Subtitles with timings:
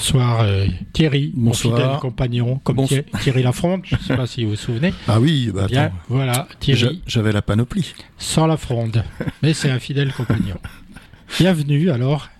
[0.00, 0.64] Bonsoir euh,
[0.94, 1.74] Thierry, Bonsoir.
[1.74, 3.02] mon fidèle compagnon, comme Bonsoir.
[3.20, 4.94] Thierry, Lafronde, je ne sais pas si vous vous souvenez.
[5.06, 7.92] Ah oui, bah Bien, attends, voilà, j'a- Thierry, j'avais la panoplie.
[8.16, 9.04] sans la fronde,
[9.42, 10.56] mais c'est un fidèle compagnon.
[11.38, 12.30] Bienvenue alors.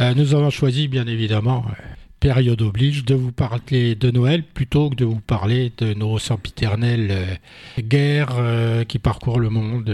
[0.00, 1.82] Euh, nous avons choisi bien évidemment, euh,
[2.18, 7.38] période oblige, de vous parler de Noël plutôt que de vous parler de nos sempiternelles
[7.78, 9.88] guerres qui parcourent le monde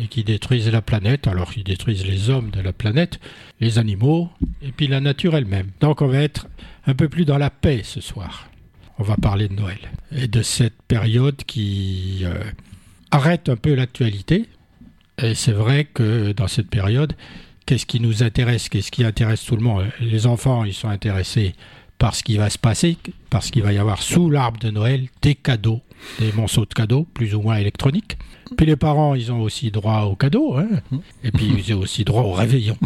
[0.00, 3.20] et qui détruisent la planète, alors qui détruisent les hommes de la planète,
[3.60, 4.30] les animaux
[4.62, 5.70] et puis la nature elle-même.
[5.80, 6.48] Donc on va être
[6.86, 8.48] un peu plus dans la paix ce soir.
[8.98, 9.78] On va parler de Noël
[10.14, 12.34] et de cette période qui euh,
[13.10, 14.46] arrête un peu l'actualité.
[15.22, 17.14] Et c'est vrai que dans cette période,
[17.66, 19.86] qu'est-ce qui nous intéresse, qu'est-ce qui intéresse tout le monde?
[20.00, 21.54] Les enfants, ils sont intéressés
[21.98, 22.96] par ce qui va se passer,
[23.28, 25.82] parce qu'il va y avoir sous l'arbre de Noël des cadeaux,
[26.18, 28.18] des monceaux de cadeaux, plus ou moins électroniques.
[28.56, 30.68] Puis les parents, ils ont aussi droit aux cadeaux, hein.
[31.22, 32.76] et puis ils ont aussi droit au réveillon.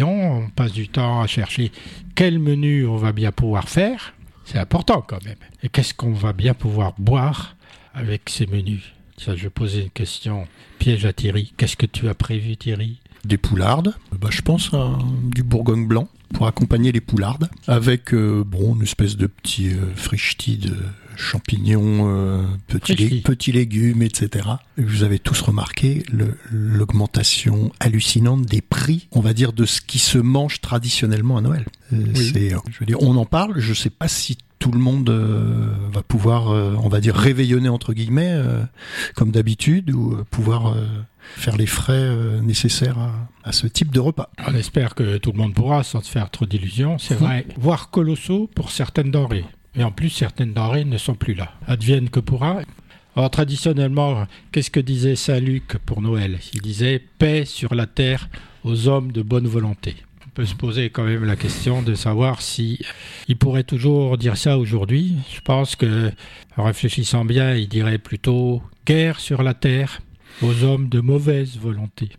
[0.00, 1.70] On passe du temps à chercher
[2.14, 4.14] quel menu on va bien pouvoir faire.
[4.44, 5.36] C'est important quand même.
[5.62, 7.56] Et qu'est-ce qu'on va bien pouvoir boire
[7.94, 8.82] avec ces menus?
[9.16, 10.46] Ça, je posais une question
[10.78, 11.54] piège à Thierry.
[11.56, 12.98] Qu'est-ce que tu as prévu, Thierry?
[13.24, 18.44] Des poulardes, bah, je pense à du bourgogne blanc pour accompagner les poulardes, avec euh,
[18.44, 20.76] bon, une espèce de petit euh, de
[21.16, 24.48] champignons, euh, petits, petits légumes, etc.
[24.78, 26.04] Et Vous avez tous remarqué
[26.50, 31.64] l'augmentation hallucinante des prix, on va dire, de ce qui se mange traditionnellement à Noël.
[31.92, 32.32] Euh, Oui.
[32.52, 35.68] euh, je veux dire, on en parle, je sais pas si tout le monde euh,
[35.92, 38.34] va pouvoir, on va dire, réveillonner entre guillemets,
[39.14, 40.74] comme d'habitude, ou pouvoir
[41.36, 43.12] faire les frais euh, nécessaires à,
[43.44, 44.30] à ce type de repas.
[44.46, 46.98] On espère que tout le monde pourra, sans se faire trop d'illusions.
[46.98, 49.44] C'est vrai, voire colossaux pour certaines denrées.
[49.76, 51.52] Et en plus, certaines denrées ne sont plus là.
[51.66, 52.60] Advienne que pourra.
[53.16, 56.38] Alors, traditionnellement, qu'est-ce que disait Saint Luc pour Noël?
[56.52, 58.28] Il disait paix sur la terre
[58.64, 59.96] aux hommes de bonne volonté.
[60.26, 62.80] On peut se poser quand même la question de savoir si
[63.28, 65.14] il pourrait toujours dire ça aujourd'hui.
[65.32, 66.10] Je pense que,
[66.56, 70.00] en réfléchissant bien, il dirait plutôt guerre sur la terre
[70.42, 72.10] aux hommes de mauvaise volonté.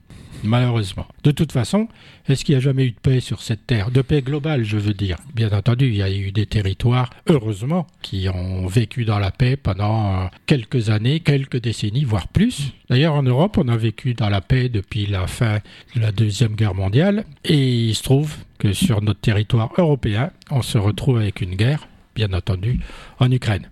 [0.45, 1.05] Malheureusement.
[1.23, 1.87] De toute façon,
[2.27, 3.91] est-ce qu'il n'y a jamais eu de paix sur cette terre?
[3.91, 5.17] De paix globale, je veux dire.
[5.33, 9.55] Bien entendu, il y a eu des territoires, heureusement, qui ont vécu dans la paix
[9.55, 12.73] pendant euh, quelques années, quelques décennies, voire plus.
[12.89, 15.59] D'ailleurs, en Europe, on a vécu dans la paix depuis la fin
[15.95, 17.25] de la Deuxième Guerre mondiale.
[17.43, 21.87] Et il se trouve que sur notre territoire européen, on se retrouve avec une guerre,
[22.15, 22.79] bien entendu,
[23.19, 23.69] en Ukraine.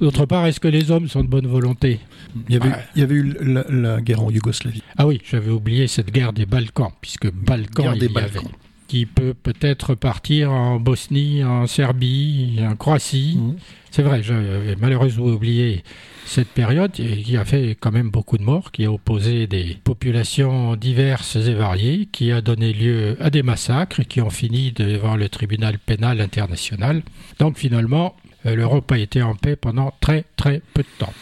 [0.00, 2.00] D'autre part, est-ce que les hommes sont de bonne volonté?
[2.48, 2.74] Il y avait, Ouais.
[2.96, 4.82] il y avait eu la, la guerre en Yougoslavie.
[4.98, 8.44] Ah oui, j'avais oublié cette guerre des Balkans, puisque Balkans, Guerre il des y Balkans.
[8.44, 8.54] avait,
[8.94, 13.36] qui peut peut-être partir en Bosnie, en Serbie, en Croatie.
[13.36, 13.56] Mhm.
[13.90, 15.82] C'est vrai, j'avais malheureusement oublié
[16.24, 20.76] cette période qui a fait quand même beaucoup de morts, qui a opposé des populations
[20.76, 25.28] diverses et variées, qui a donné lieu à des massacres qui ont fini devant le
[25.28, 27.02] tribunal pénal international.
[27.40, 28.14] Donc finalement,
[28.46, 31.14] euh, l'Europe a été en paix pendant très très peu de temps.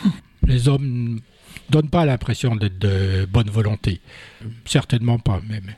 [0.46, 1.20] Les hommes
[1.70, 4.02] donnent pas l'impression d'être de bonne volonté.
[4.66, 5.74] Certainement pas même.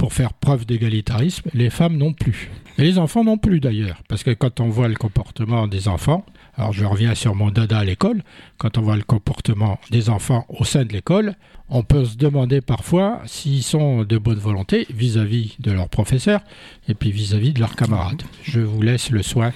[0.00, 2.50] Pour faire preuve d'égalitarisme, les femmes non plus.
[2.78, 4.02] Et les enfants non plus d'ailleurs.
[4.08, 6.24] Parce que quand on voit le comportement des enfants,
[6.56, 8.22] alors je reviens sur mon dada à l'école,
[8.56, 11.34] quand on voit le comportement des enfants au sein de l'école,
[11.68, 16.40] on peut se demander parfois s'ils sont de bonne volonté vis-à-vis de leurs professeurs
[16.88, 18.22] et puis vis-à-vis de leurs camarades.
[18.42, 19.52] Je vous laisse le soin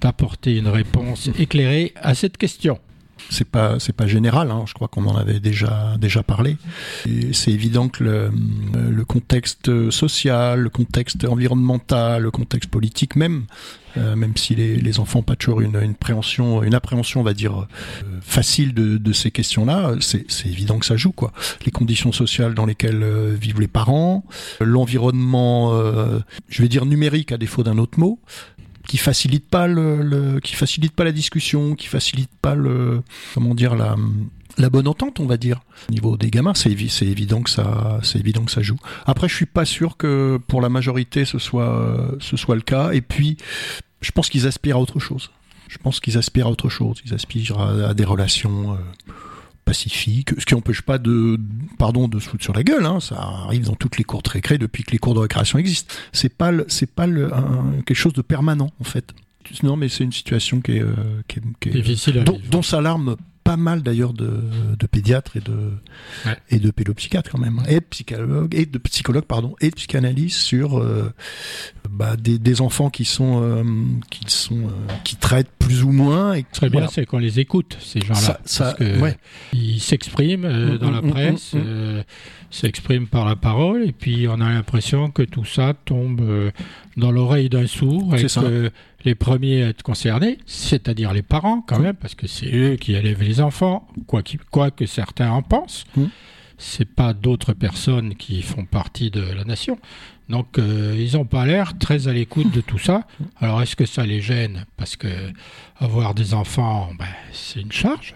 [0.00, 2.80] d'apporter une réponse éclairée à cette question.
[3.30, 6.56] C'est pas c'est pas général, hein, je crois qu'on en avait déjà déjà parlé.
[7.32, 8.30] C'est évident que le,
[8.90, 13.46] le contexte social, le contexte environnemental, le contexte politique même,
[13.96, 17.34] euh, même si les, les enfants pas toujours une, une appréhension, une appréhension, on va
[17.34, 17.66] dire euh,
[18.20, 21.32] facile de, de ces questions-là, c'est évident que ça joue quoi.
[21.64, 24.24] Les conditions sociales dans lesquelles euh, vivent les parents,
[24.60, 25.72] l'environnement,
[26.48, 28.18] je vais dire numérique à défaut d'un autre mot,
[28.86, 29.66] qui facilite pas
[30.56, 33.02] facilite pas la discussion, qui facilite pas le
[33.34, 33.74] comment dire
[34.58, 35.60] la bonne entente, on va dire.
[35.88, 38.78] Au niveau des gamins, c'est évi- c'est évident que ça c'est évident que ça joue.
[39.04, 42.92] Après, je suis pas sûr que pour la majorité ce soit le cas.
[42.92, 43.36] Et puis,
[44.00, 45.30] je pense qu'ils aspirent à autre chose.
[45.68, 47.02] Je pense qu'ils aspirent à autre chose.
[47.04, 49.12] Ils aspirent à, à des relations euh,
[49.66, 51.38] pacifiques, ce qui n'empêche pas de,
[51.78, 52.86] pardon, de se foutre sur la gueule.
[52.86, 55.58] Hein, ça arrive dans toutes les cours de récré depuis que les cours de récréation
[55.58, 55.92] existent.
[56.12, 59.12] C'est pas, le- c'est pas le, un- quelque chose de permanent en fait.
[59.62, 60.94] Non, mais c'est une situation qui est, euh,
[61.28, 63.16] qui est- qui est- Difficile dont, dont s'alarment
[63.46, 64.42] pas mal d'ailleurs de,
[64.78, 65.56] de pédiatres et de
[66.24, 66.36] Ouais.
[66.50, 70.38] et de pédopsychiatres quand même et de psychologues et de psychologues pardon et de psychanalystes
[70.38, 71.12] sur euh,
[71.90, 73.62] bah, des, des, enfants qui sont euh,
[74.10, 76.34] qui sont euh, qui traitent plus ou moins.
[76.34, 79.16] Et très bien, c'est qu'on les écoute ces gens-là, parce que ouais.
[79.52, 81.54] ils s'expriment euh, dans la mm, mm, presse,
[82.56, 86.52] s'expriment par la parole, et puis on a l'impression que tout ça tombe
[86.96, 88.70] dans l'oreille d'un sourd et que
[89.04, 92.94] les premiers à être concernés, c'est-à-dire les parents quand même, parce que c'est eux qui
[92.94, 95.84] élèvent les enfants, quoi, quoi que certains en pensent
[96.58, 99.78] c'est pas d'autres personnes qui font partie de la nation.
[100.28, 103.06] Donc euh, ils n'ont pas l'air très à l'écoute de tout ça.
[103.38, 104.64] Alors est-ce que ça les gêne?
[104.76, 105.08] Parce que
[105.78, 108.14] avoir des enfants, ben, c'est une charge.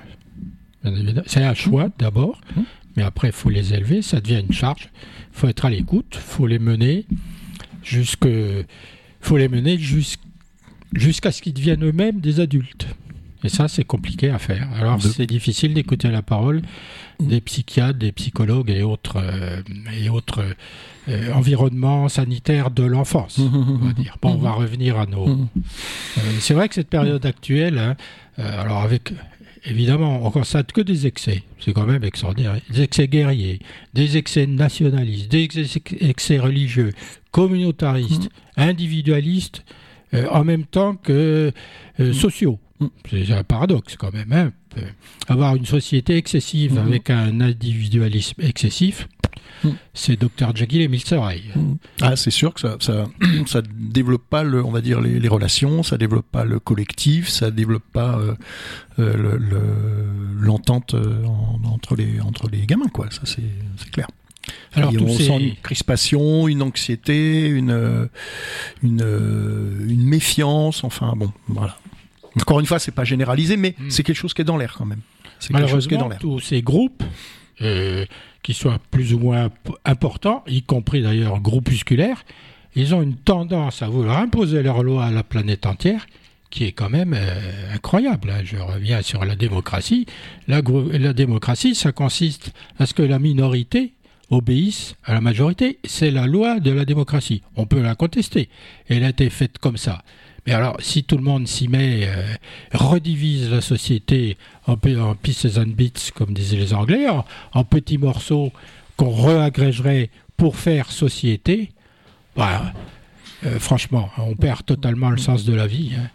[1.27, 2.41] C'est un choix d'abord,
[2.97, 4.91] mais après il faut les élever, ça devient une charge.
[5.33, 7.07] Il faut être à l'écoute, il faut les mener
[7.83, 8.29] jusque,
[9.21, 12.87] faut les mener jusqu'à ce qu'ils deviennent eux-mêmes des adultes.
[13.43, 14.69] Et ça, c'est compliqué à faire.
[14.79, 16.61] Alors, c'est difficile d'écouter la parole
[17.21, 19.63] des psychiatres, des psychologues et autres, euh,
[19.99, 20.45] et autres
[21.09, 24.19] euh, environnements sanitaires de l'enfance, on va dire.
[24.21, 25.29] Bon, on va revenir à nos...
[25.29, 27.97] Euh, c'est vrai que cette période actuelle, hein,
[28.37, 29.13] alors avec...
[29.65, 32.59] Évidemment, on constate que des excès, c'est quand même extraordinaire.
[32.71, 33.61] Des excès guerriers,
[33.95, 35.49] des excès nationalistes, des
[36.01, 36.93] excès religieux,
[37.31, 39.65] communautaristes, individualistes,
[40.31, 41.53] en même temps que
[42.13, 42.59] sociaux.
[43.11, 44.33] C'est un paradoxe quand même.
[44.33, 44.53] Hein.
[45.29, 46.79] Avoir une société excessive mhm.
[46.79, 49.09] avec un individualisme excessif,
[49.95, 51.79] c'est Dr Jekyll et Mr Hyde.
[52.01, 53.07] Ah, c'est sûr que ça, ça,
[53.47, 57.51] ça, développe pas le, on va dire les, relations, ça développe pas le collectif, ça
[57.51, 58.35] développe pas euh,
[58.99, 59.39] euh,
[60.41, 61.25] l'entente euh,
[61.65, 63.09] entre les entre les gamins, quoi.
[63.11, 64.09] Ça c'est clair.
[64.73, 68.09] Alors, on sent une crispation, une anxiété, une,
[68.83, 71.77] une, une méfiance, enfin bon, voilà.
[72.37, 73.91] Encore une fois, c'est pas généralisé, mais hmm.
[73.91, 75.01] c'est quelque chose qui est dans l'air quand même.
[75.51, 77.03] Malheureusement, tous ces groupes,
[77.63, 78.05] euh,
[78.43, 79.51] qui soient plus ou moins
[79.85, 82.25] importants, y compris d'ailleurs groupusculaires,
[82.75, 86.07] ils ont une tendance à vouloir imposer leur loi à la planète entière,
[86.51, 88.31] qui est quand même euh, incroyable.
[88.31, 88.43] Hein.
[88.45, 90.07] Je reviens sur la démocratie.
[90.49, 90.61] La,
[90.93, 93.93] la démocratie, ça consiste à ce que la minorité
[94.31, 95.79] obéisse à la majorité.
[95.85, 97.43] C'est la loi de la démocratie.
[97.57, 98.49] On peut la contester.
[98.89, 100.03] Elle a été faite comme ça.
[100.47, 102.35] Mais alors, si tout le monde s'y met, euh,
[102.73, 108.53] redivise la société en, pieces and bits, comme disaient les Anglais, en, petits morceaux
[108.97, 111.73] qu'on réagrégerait pour faire société,
[112.37, 112.73] bah,
[113.45, 115.93] euh, franchement, on perd totalement le sens de la vie.
[115.99, 116.09] Hein.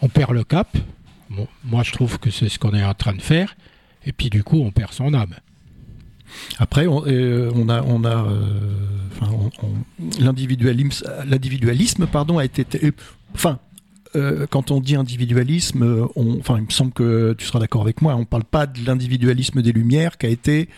[0.00, 0.76] On perd le cap.
[1.64, 3.56] moi, je trouve que c'est ce qu'on est en train de faire.
[4.06, 5.34] Et puis, du coup, on perd son âme.
[6.58, 8.26] Après, on, euh, on a, on a,
[10.20, 12.64] l'individualisme, l'individualisme, pardon, a été
[13.34, 13.58] Enfin,
[14.16, 18.00] euh, quand on dit individualisme, on, enfin, il me semble que tu seras d'accord avec
[18.02, 20.68] moi, on ne parle pas de l'individualisme des Lumières qui a été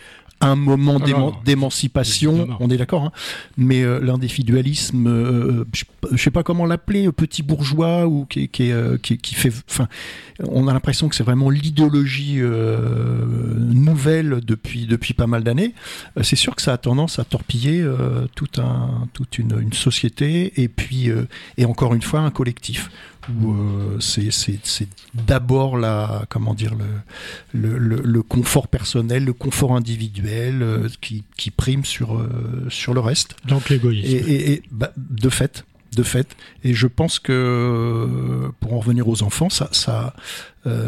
[0.41, 0.99] un moment
[1.45, 3.11] d'émancipation, on est d'accord, hein.
[3.57, 8.71] mais euh, l'individualisme, euh, je, ne sais pas comment l'appeler, petit bourgeois ou qui, qui,
[9.01, 9.87] qui, qui fait, enfin,
[10.47, 12.39] on a l'impression que c'est vraiment l'idéologie
[13.57, 15.73] nouvelle depuis depuis pas mal d'années.
[16.21, 17.85] c'est sûr que ça a tendance à torpiller
[18.35, 21.09] tout un, toute une, une, société et puis
[21.57, 22.89] et encore une fois un collectif
[23.29, 26.73] où euh, c'est d'abord la comment dire
[27.53, 32.93] le, le, le, confort personnel, le confort individuel euh, qui, qui, prime sur euh, sur
[32.93, 33.35] le reste.
[33.45, 34.07] Donc l'égoïsme.
[34.07, 36.35] Et, et, bah, de fait, de fait.
[36.63, 40.15] Et je pense que pour en revenir aux enfants, ça, ça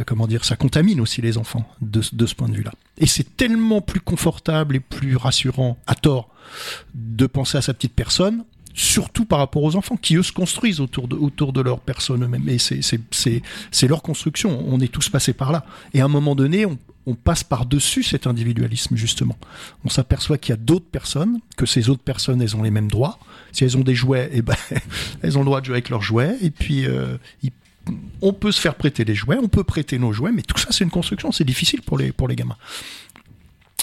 [0.06, 2.72] comment dire, ça contamine aussi les enfants de, de ce point de vue-là.
[2.98, 6.30] Et c'est tellement plus confortable et plus rassurant, à tort,
[6.94, 10.80] de penser à sa petite personne surtout par rapport aux enfants qui eux se construisent
[10.80, 12.48] autour de, autour de leur personne eux-mêmes.
[12.50, 14.64] Et c'est leur construction.
[14.68, 15.66] On est tous passés par là.
[15.94, 19.38] Et à un moment donné, on, on passe par-dessus cet individualisme, justement.
[19.84, 22.90] On s'aperçoit qu'il y a d'autres personnes, que ces autres personnes, elles ont les mêmes
[22.90, 23.20] droits.
[23.52, 24.56] Si elles ont des jouets, eh ben,
[25.22, 26.38] elles ont le droit de jouer avec leurs jouets.
[26.42, 27.18] Et puis, euh,
[28.22, 30.70] on peut se faire prêter des jouets, on peut prêter nos jouets, mais tout ça,
[30.72, 31.32] c'est une construction.
[31.32, 32.58] C'est difficile pour les, pour les gamins.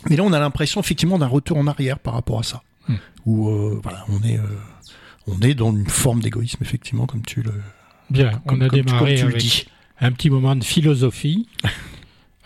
[0.08, 2.62] Mais là, on a l'impression, effectivement, d'un retour en arrière par rapport à ça.
[2.88, 2.96] Hmm.
[3.26, 4.38] Où, euh, voilà, on est...
[4.38, 4.46] Euh,
[5.26, 7.52] on est dans une forme d'égoïsme, effectivement, comme tu le.
[8.10, 9.68] Bien, on a démarré avec
[10.00, 11.48] un petit moment de philosophie.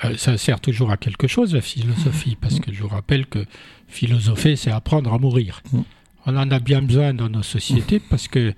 [0.04, 3.46] Euh, ça sert toujours à quelque chose, la philosophie, parce que je vous rappelle que
[3.86, 5.62] philosopher, c'est apprendre à mourir.
[5.72, 5.80] Mm.
[6.26, 8.54] On en a bien besoin dans nos sociétés parce que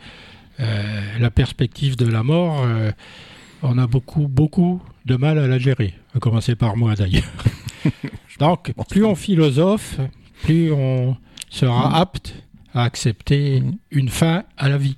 [0.61, 2.90] euh, la perspective de la mort, euh,
[3.62, 7.30] on a beaucoup, beaucoup de mal à la gérer, à commencer par moi d'ailleurs.
[8.38, 9.99] Donc, plus on philosophe,
[10.42, 11.16] plus on
[11.50, 11.94] sera mm.
[11.94, 12.35] apte
[12.76, 14.97] à accepter une fin à la vie.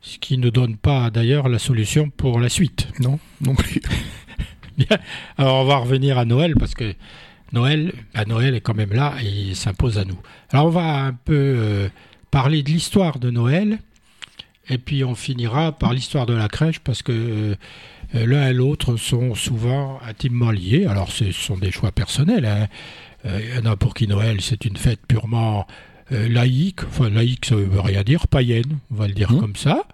[0.00, 2.88] Ce qui ne donne pas d'ailleurs la solution pour la suite.
[3.00, 3.82] Non, non plus.
[4.78, 4.98] Bien.
[5.36, 6.94] Alors on va revenir à Noël parce que
[7.52, 10.18] Noël, à Noël est quand même là et il s'impose à nous.
[10.50, 11.88] Alors on va un peu euh,
[12.30, 13.78] parler de l'histoire de Noël
[14.70, 17.56] et puis on finira par l'histoire de la crèche parce que
[18.14, 20.86] l'un et l'autre sont souvent intimement liés.
[20.86, 22.46] Alors ce sont des choix personnels.
[22.46, 22.68] Hein.
[23.24, 25.66] Il y en a pour qui Noël c'est une fête purement
[26.10, 29.40] laïque, enfin laïque ça veut rien dire, païenne, on va le dire mmh.
[29.40, 29.84] comme ça.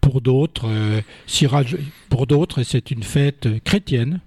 [0.00, 0.68] pour d'autres,
[2.08, 4.20] pour d'autres c'est une fête chrétienne.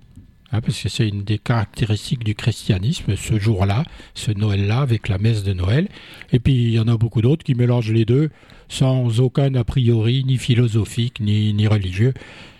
[0.53, 5.17] Hein, parce que c'est une des caractéristiques du christianisme, ce jour-là, ce Noël-là, avec la
[5.17, 5.87] messe de Noël.
[6.33, 8.29] Et puis il y en a beaucoup d'autres qui mélangent les deux
[8.67, 12.13] sans aucun a priori, ni philosophique, ni, ni religieux.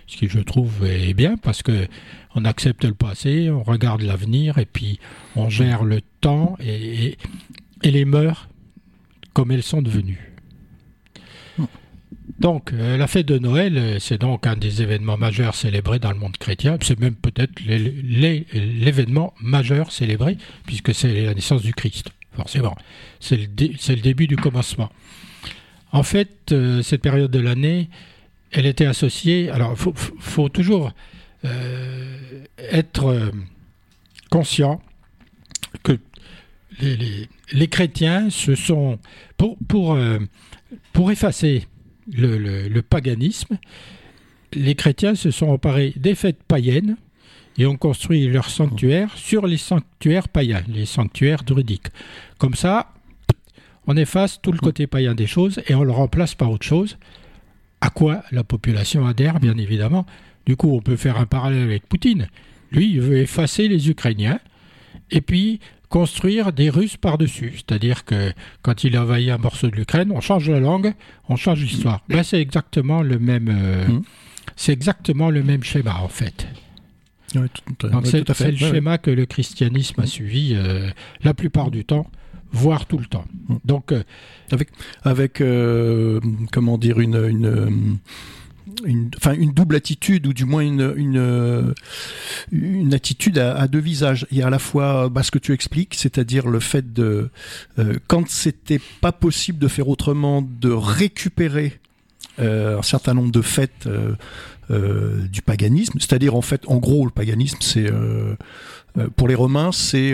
[0.08, 1.88] Ce qui, je trouve, est bien parce que
[2.36, 5.00] on accepte le passé, on regarde l'avenir et puis
[5.36, 7.18] on gère le temps et, et
[7.90, 8.50] les mœurs
[9.34, 10.32] comme elles sont devenues.
[12.40, 16.12] Donc, euh, la fête de Noël, euh, c'est donc un des événements majeurs célébrés dans
[16.12, 16.78] le monde chrétien.
[16.82, 22.76] C'est même peut-être l'événement majeur célébré, puisque c'est la naissance du Christ, forcément.
[23.20, 24.92] C'est le, début du commencement.
[25.92, 27.90] En fait, euh, cette période de l'année,
[28.52, 29.52] elle était associée.
[29.52, 30.94] Alors, il faut, toujours
[32.72, 33.32] être
[34.30, 34.82] conscient
[35.84, 36.00] que
[36.80, 37.28] les,
[37.68, 39.00] chrétiens se sont.
[39.38, 39.98] Pour, pour,
[40.94, 41.66] pour effacer
[42.12, 43.58] le, paganisme,
[44.54, 46.98] les chrétiens se sont emparés des fêtes païennes
[47.58, 51.88] et ont construit leurs sanctuaires sur les sanctuaires païens, les sanctuaires druidiques.
[52.38, 52.94] Comme ça,
[53.88, 56.98] on efface tout le côté païen des choses et on le remplace par autre chose,
[57.82, 60.06] à quoi la population adhère, bien évidemment.
[60.46, 62.28] Du coup, on peut faire un parallèle avec Poutine.
[62.72, 64.40] Lui, il veut effacer les Ukrainiens,
[65.10, 65.60] et puis
[65.92, 67.54] construire des Russes par-dessus.
[67.58, 68.32] C'est-à-dire que
[68.64, 70.94] quand il envahit un morceau de l'Ukraine, on change la langue,
[71.30, 72.02] on change l'histoire.
[72.10, 73.50] Ben, c'est exactement le même.
[73.50, 74.04] Euh, mmh.
[74.56, 76.48] C'est exactement le même schéma en fait.
[77.28, 80.90] c'est le schéma que le christianisme a suivi euh,
[81.24, 82.10] la plupart du temps,
[82.52, 83.26] voire tout le temps.
[83.50, 83.56] Mmh.
[83.66, 84.04] Donc euh,
[84.52, 84.70] avec
[85.04, 85.44] avec
[86.52, 87.98] comment dire une une,
[89.18, 91.74] enfin, une double attitude ou du moins une, une,
[92.52, 94.28] une attitude à, deux visages.
[94.32, 97.30] Il y a à la fois bah, ce que tu expliques, c'est-à-dire le fait de,
[97.80, 101.80] euh, quand c'était pas possible de faire autrement, de récupérer
[102.40, 104.16] euh, un certain nombre de fêtes euh,
[104.70, 107.92] euh du paganisme, c'est-à-dire en fait, en gros, le paganisme, c'est
[108.98, 110.14] euh, euh, pour les Romains, c'est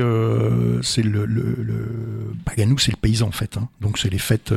[0.81, 3.57] c'est le, le, le Paganou, c'est le paysan en fait.
[3.57, 3.69] Hein.
[3.81, 4.53] Donc c'est les fêtes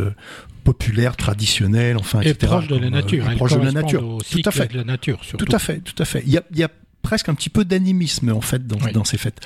[0.60, 3.26] populaire, traditionnel, enfin, et proche de la nature.
[3.26, 4.18] Euh, proche de la nature.
[4.30, 4.72] Tout à fait.
[4.72, 6.22] De la nature, Tout à fait, tout à fait.
[6.26, 6.70] Il y a, il y a
[7.02, 9.40] presque un petit peu d'animisme en fait dans, dans, ces fêtes.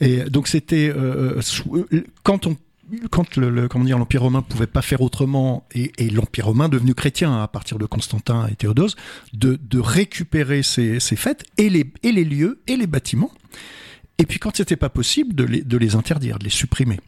[0.00, 1.40] Et donc c'était euh,
[1.72, 2.56] euh, quand on
[3.10, 6.92] quand le, comment dire l'empire romain pouvait pas faire autrement et, et l'empire romain devenu
[6.92, 8.96] chrétien à partir de Constantin et Théodose
[9.32, 13.30] de, de récupérer ces, ces fêtes et les et les lieux et les bâtiments
[14.20, 17.00] et puis quand c'était pas possible de les, de les interdire de les supprimer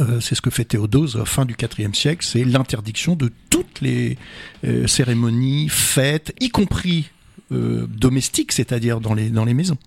[0.00, 4.18] euh, c'est ce que fait Théodose fin du IVe siècle, c'est l'interdiction de toutes les
[4.64, 7.10] euh, cérémonies, fêtes, y compris
[7.52, 9.78] euh, domestiques, c'est-à-dire dans les, dans les maisons.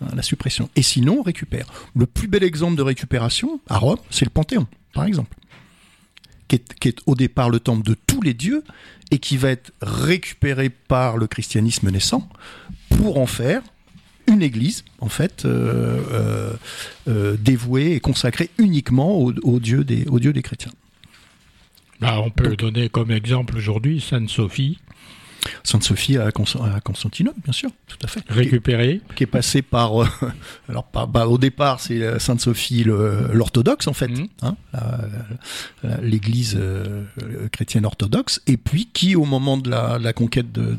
[0.00, 0.68] Hein, la suppression.
[0.76, 1.66] Et sinon, on récupère.
[1.96, 5.36] Le plus bel exemple de récupération, à Rome, c'est le Panthéon, par exemple.
[6.46, 8.62] Qui est, qui est, au départ le temple de tous les dieux
[9.10, 12.28] et qui va être récupéré par le christianisme naissant
[12.90, 13.62] pour en faire
[14.32, 16.52] une église, en fait, euh, euh,
[17.08, 20.72] euh, dévouée et consacrée uniquement aux, dieux des, aux dieux des chrétiens.
[22.00, 24.78] Bah, on peut donner comme exemple aujourd'hui Sainte Sophie,
[25.64, 28.22] Sainte Sophie à, Constantinople, bien sûr, tout à fait.
[28.28, 29.00] Récupérée.
[29.16, 30.02] Qui, est passé par.
[30.02, 30.06] Euh,
[30.68, 34.28] alors, bah, au départ, c'est Sainte Sophie l'orthodoxe, en fait, mhm.
[34.42, 34.56] hein,
[36.02, 37.04] l'église euh,
[37.50, 40.76] chrétienne orthodoxe, et puis qui, au moment de la, conquête de,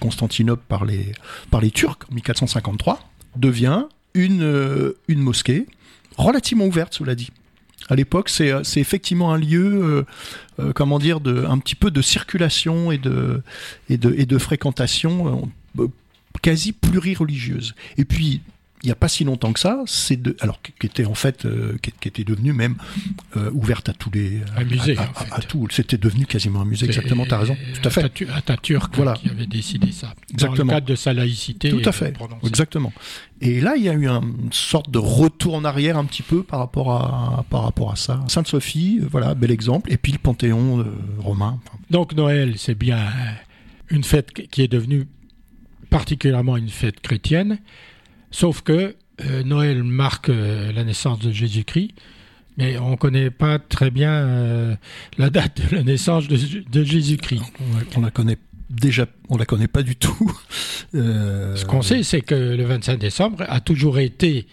[0.00, 1.12] Constantinople par les,
[1.50, 5.66] par les Turcs, en 1453, devient une, euh, une mosquée
[6.16, 7.30] relativement ouverte, cela dit.
[7.88, 10.04] À l'époque, c'est effectivement un lieu
[10.60, 13.42] euh, comment dire, de, un petit peu de circulation et de,
[13.88, 15.48] et et de fréquentation
[15.78, 15.86] euh,
[16.42, 17.74] quasi plurireligieuse.
[17.96, 18.42] Et puis,
[18.82, 21.44] il n'y a pas si longtemps que ça, c'est de, alors qui était en fait,
[21.44, 22.76] euh, qui, était devenu même
[23.36, 26.86] euh, ouverte à tous les, un musée, à, à, tout, c'était devenu quasiment un musée.
[26.86, 28.28] Exactement, tu as raison, tout à fait.
[28.34, 29.14] Atatürk voilà.
[29.14, 30.14] qui avait décidé ça.
[30.32, 30.56] Exactement.
[30.56, 31.70] Dans le cadre de sa laïcité.
[31.70, 32.92] Tout à fait, exactement.
[33.40, 36.42] Et là, il y a eu une sorte de retour en arrière un petit peu
[36.42, 38.20] par rapport à, par rapport à ça.
[38.26, 39.92] Sainte Sophie, euh, voilà, bel exemple.
[39.92, 40.84] Et puis le Panthéon
[41.18, 41.60] romain.
[41.90, 42.98] Donc Noël, c'est bien
[43.90, 45.06] une fête qui est devenue
[45.88, 47.58] particulièrement une fête chrétienne.
[48.32, 51.92] Sauf que euh, Noël marque euh, la naissance de Jésus-Christ,
[52.56, 54.74] mais on ne connaît pas très bien euh,
[55.18, 57.42] la date de la naissance de, Jésus-Christ.
[57.96, 58.38] On, la connaît
[58.70, 60.32] déjà, on la connaît pas du tout.
[60.94, 64.46] Ce qu'on sait, c'est que le 25 décembre a toujours été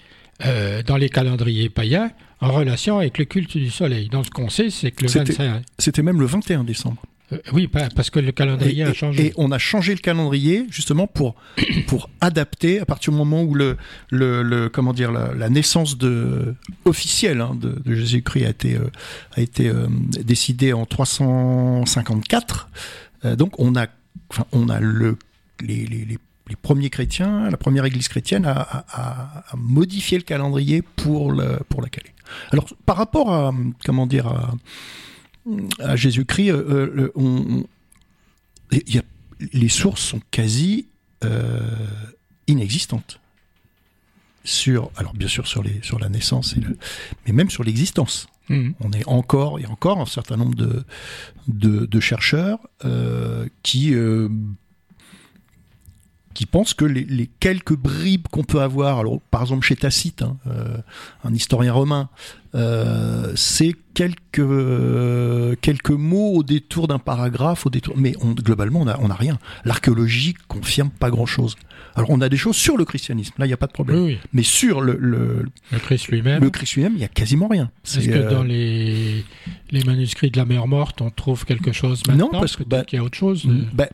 [0.87, 4.07] dans les calendriers païens en relation avec le culte du soleil.
[4.07, 5.63] Donc ce qu'on sait, c'est que le 25...
[5.77, 7.01] C'était même le 21 décembre.
[7.31, 9.27] Euh, oui, parce que le calendrier a changé.
[9.27, 11.35] Et on a changé le calendrier justement pour
[11.87, 13.77] pour adapter à partir du moment où le
[14.09, 16.55] le, comment dire la, naissance de
[16.85, 18.89] officielle hein, de, Jésus-Christ a été euh,
[19.35, 19.87] a été euh,
[20.23, 22.69] décidée en 354.
[23.37, 23.87] donc on a
[24.29, 25.17] enfin on a le
[25.61, 26.17] les, les, les
[26.47, 31.59] les premiers chrétiens, la première église chrétienne a, a, a modifié le calendrier pour, le,
[31.69, 32.09] pour la caler.
[32.51, 33.53] Alors, par rapport à,
[33.85, 34.53] comment dire, à,
[35.79, 37.63] à Jésus-Christ, euh, euh,
[39.53, 40.87] les sources sont quasi
[41.23, 41.59] euh,
[42.47, 43.19] inexistantes.
[44.45, 46.61] Sur, alors bien sûr sur, les, sur la naissance, et
[47.27, 48.27] mais même sur l'existence.
[48.47, 48.71] Mmh.
[48.79, 50.83] On est encore, a encore un certain nombre de,
[51.47, 52.59] de, chercheurs
[53.61, 53.93] qui
[56.33, 60.37] qui pensent que les, quelques bribes qu'on peut avoir, alors par exemple chez Tacite, hein,
[61.23, 62.09] un historien romain,
[62.55, 68.87] euh, c'est quelques euh, quelques mots au détour d'un paragraphe, au détour, mais globalement on
[68.87, 69.37] a, on a rien.
[69.65, 71.55] L'archéologie confirme pas grand chose.
[71.95, 74.17] Alors on a des choses sur le christianisme, là il n'y a pas de problème.
[74.33, 77.69] Mais sur le le, le Christ lui-même, le Christ lui-même, il y a quasiment rien.
[77.85, 79.23] Est-ce que euh, dans les
[79.69, 82.29] les manuscrits de la mer morte, on trouve quelque chose maintenant?
[82.33, 83.45] Non, parce que bah, qu'il y a autre chose.
[83.73, 83.89] Bah,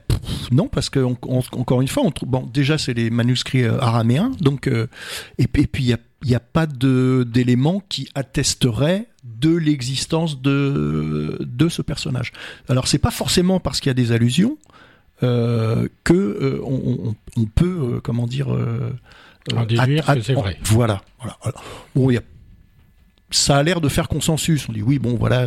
[0.50, 4.66] non, parce que encore une fois, on trouve, bon déjà c'est les manuscrits araméens, donc
[4.68, 10.40] et, et puis il y a il n'y a pas d'éléments qui attesteraient de l'existence
[10.40, 12.32] de, de ce personnage.
[12.68, 14.56] Alors c'est pas forcément parce qu'il y a des allusions
[15.22, 18.48] euh, que euh, on, peut euh, comment dire
[19.54, 20.58] en déduire que c'est vrai.
[20.64, 21.02] Voilà.
[21.20, 21.36] voilà.
[21.94, 22.22] bon, y a,
[23.30, 24.68] ça a l'air de faire consensus.
[24.68, 25.46] On dit oui, bon voilà,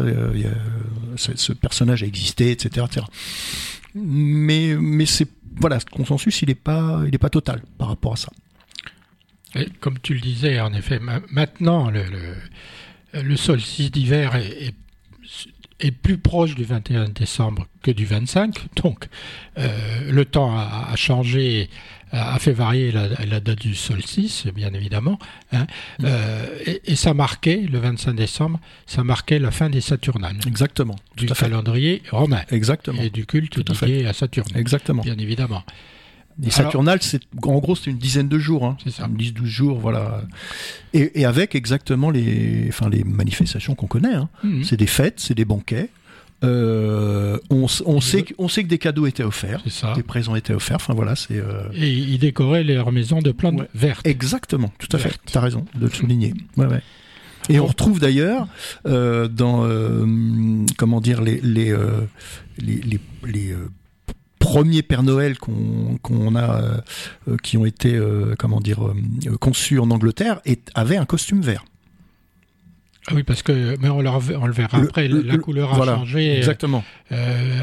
[1.18, 3.06] ce personnage a existé, etc., etc.
[3.94, 8.14] Mais mais c'est voilà, ce consensus il n'est pas il est pas total par rapport
[8.14, 8.30] à ça
[9.80, 11.00] comme tu le disais, en effet,
[11.32, 12.04] maintenant, le,
[13.14, 14.74] le, solstice d'hiver est,
[15.80, 18.76] est, plus proche du 21 décembre que du 25.
[18.84, 19.08] Donc,
[19.58, 19.68] euh,
[20.12, 21.70] le temps a, changé,
[22.12, 25.18] a fait varier la, date du solstice, bien évidemment.
[25.52, 25.66] Hein.
[26.00, 26.06] Mm.
[26.06, 30.38] Euh, et, ça marquait, le 25 décembre, ça marquait la fin des Saturnales.
[30.46, 30.98] Exactement.
[31.18, 32.42] Du calendrier romain.
[32.52, 33.02] Exactement.
[33.02, 34.56] Et du culte dédié à Saturne.
[34.56, 35.02] Exactement.
[35.02, 35.64] Bien évidemment.
[36.42, 38.78] Les Saturnales, c'est en gros c'est une dizaine de jours, hein.
[38.84, 40.22] c'est ça, 10-12 jours, voilà.
[40.94, 44.14] Et, avec exactement les, enfin les manifestations qu'on connaît.
[44.14, 44.30] Hein.
[44.44, 44.64] Mhm.
[44.64, 45.90] C'est des fêtes, c'est des banquets.
[46.44, 49.62] Euh, on, sait que, on sait que des cadeaux étaient offerts,
[49.96, 50.78] des présents étaient offerts.
[50.78, 51.36] Enfin voilà, c'est.
[51.36, 54.08] Euh, Et ils décoraient leur maisons de plantes vertes.
[54.08, 55.18] Exactement, tout à fait.
[55.26, 56.34] Tu as raison de le souligner.
[56.56, 56.82] Ouais, ouais.
[57.50, 58.48] Et on retrouve d'ailleurs
[58.86, 59.68] euh, dans
[60.78, 61.76] comment dire les les
[62.58, 63.56] les, les, les
[64.50, 66.82] premiers Père Noël qu'on a,
[67.28, 71.42] euh, qui ont été, euh, comment dire, euh, conçus en Angleterre, et, avaient un costume
[71.42, 71.64] vert.
[73.08, 76.38] Ah oui, parce que, mais on, le, on le verra après, la couleur a changé.
[76.38, 76.84] Exactement.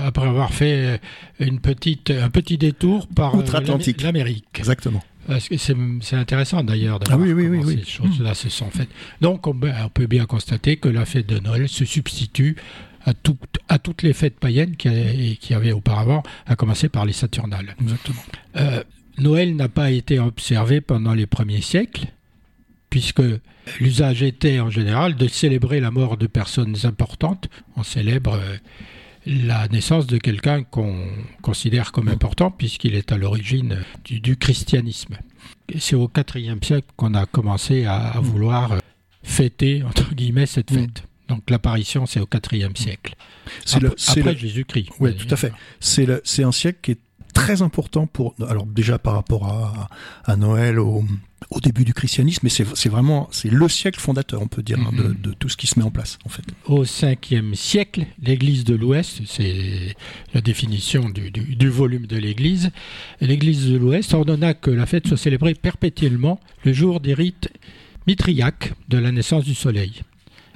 [0.04, 1.00] après avoir fait
[1.38, 4.02] une petite, un petit détour par Outre-Atlantique.
[4.02, 4.44] l'Amérique.
[4.58, 5.02] Exactement.
[5.40, 8.88] C'est intéressant d'ailleurs de ah oui, oui, oui, ces choses-là se sont faites.
[9.20, 12.56] Donc on, on, peut bien constater que la fête de Noël se substitue
[13.06, 13.12] à,
[13.68, 17.74] à toutes les fêtes païennes qui, qui avaient auparavant, à commencer par les Saturnales.
[17.80, 18.22] Exactement.
[18.56, 18.82] Euh,
[19.18, 22.06] Noël n'a pas été observé pendant les premiers siècles,
[22.90, 23.22] puisque
[23.80, 27.48] l'usage était en général de célébrer la mort de personnes importantes.
[27.76, 28.56] On célèbre euh,
[29.26, 31.06] la naissance de quelqu'un qu'on
[31.42, 35.16] considère comme important, puisqu'il est à l'origine du, christianisme.
[35.78, 38.76] C'est au IVe siècle qu'on a commencé à, à, vouloir
[39.22, 41.02] fêter, entre guillemets, cette fête.
[41.28, 43.14] Donc l'apparition, c'est au IVe siècle.
[43.64, 44.90] C'est après, Jésus-Christ.
[45.00, 45.52] Oui, tout à fait.
[45.80, 47.00] C'est un siècle qui est
[47.36, 48.34] très important pour.
[48.48, 49.88] Alors déjà par rapport à,
[50.24, 51.04] à Noël, au,
[51.50, 54.90] au, début du christianisme, mais c'est vraiment c'est le siècle fondateur, on peut dire, hein,
[54.92, 55.20] de, mm-hmm.
[55.20, 56.42] de, tout ce qui se met en place en fait.
[56.64, 59.94] Au 5e siècle, l'Église de l'Ouest, c'est
[60.32, 62.70] la définition du, du, du volume de l'Église.
[63.20, 67.50] L'Église de l'Ouest ordonna que la fête soit célébrée perpétuellement le jour des rites
[68.06, 70.02] mitriaques de la naissance du Soleil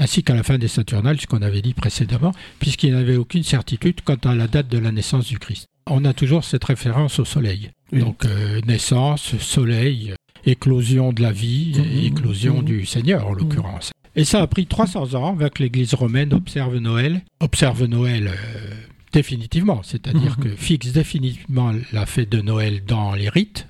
[0.01, 3.43] ainsi qu'à la fin des Saturnales, ce qu'on avait dit précédemment, puisqu'il n'y avait aucune
[3.43, 5.67] certitude quant à la date de la naissance du Christ.
[5.87, 7.71] On a toujours cette référence au soleil.
[7.93, 10.15] Donc euh, naissance, soleil,
[10.47, 12.65] éclosion de la vie, mmh, éclosion mmh.
[12.65, 13.93] du Seigneur en l'occurrence.
[14.17, 18.75] Et ça a pris 300 ans avant que l'Église romaine observe Noël, observe Noël euh,
[19.13, 23.69] définitivement, c'est-à-dire que fixe définitivement la fête de Noël dans les rites.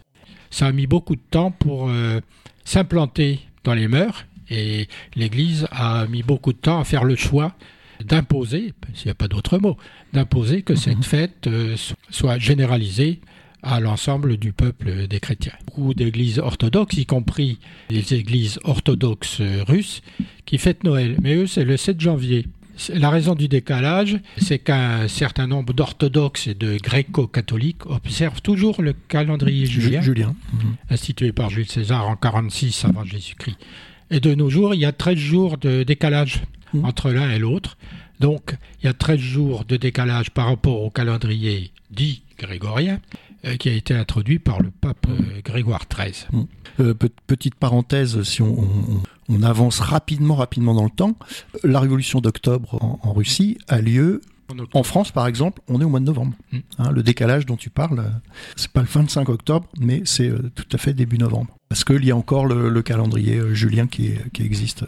[0.51, 2.21] Ça a mis beaucoup de temps pour euh,
[2.65, 7.55] s'implanter dans les mœurs et l'Église a mis beaucoup de temps à faire le choix
[8.05, 9.77] d'imposer, s'il n'y a pas d'autre mot,
[10.13, 11.03] d'imposer que cette mhm.
[11.03, 11.77] fête euh,
[12.11, 13.21] soit généralisée
[13.63, 15.53] à l'ensemble du peuple des chrétiens.
[15.67, 17.59] Beaucoup d'églises orthodoxes, y compris
[17.91, 20.01] les églises orthodoxes russes,
[20.47, 21.17] qui fêtent Noël.
[21.23, 22.47] Mais eux, c'est le 7 janvier.
[22.95, 28.95] La raison du décalage, c'est qu'un certain nombre d'orthodoxes et de gréco-catholiques observent toujours le
[28.95, 30.35] calendrier julien, Julien.
[30.89, 33.59] institué par Jules César en 46 avant Jésus-Christ.
[34.11, 36.43] Et de nos jours, il y a 13 jours de décalage
[36.73, 36.85] Mhm.
[36.85, 37.77] entre l'un et l'autre.
[38.21, 43.01] Donc, il y a 13 jours de décalage par rapport au calendrier dit grégorien,
[43.45, 46.27] euh, qui a été introduit par le pape euh, Grégoire XIII.
[46.81, 51.17] Euh, pe- petite parenthèse, si on, on- on avance rapidement, rapidement dans le temps,
[51.65, 54.21] la révolution d'octobre en, en Russie a lieu.
[54.73, 56.35] En France, par exemple, on est au mois de novembre.
[56.53, 56.59] Mm.
[56.79, 58.11] Hein, le décalage dont tu parles, euh,
[58.57, 61.57] c'est pas le 25 octobre, mais c'est euh, tout à fait début novembre.
[61.69, 64.85] Parce qu'il y a encore le, le calendrier euh, julien qui, existe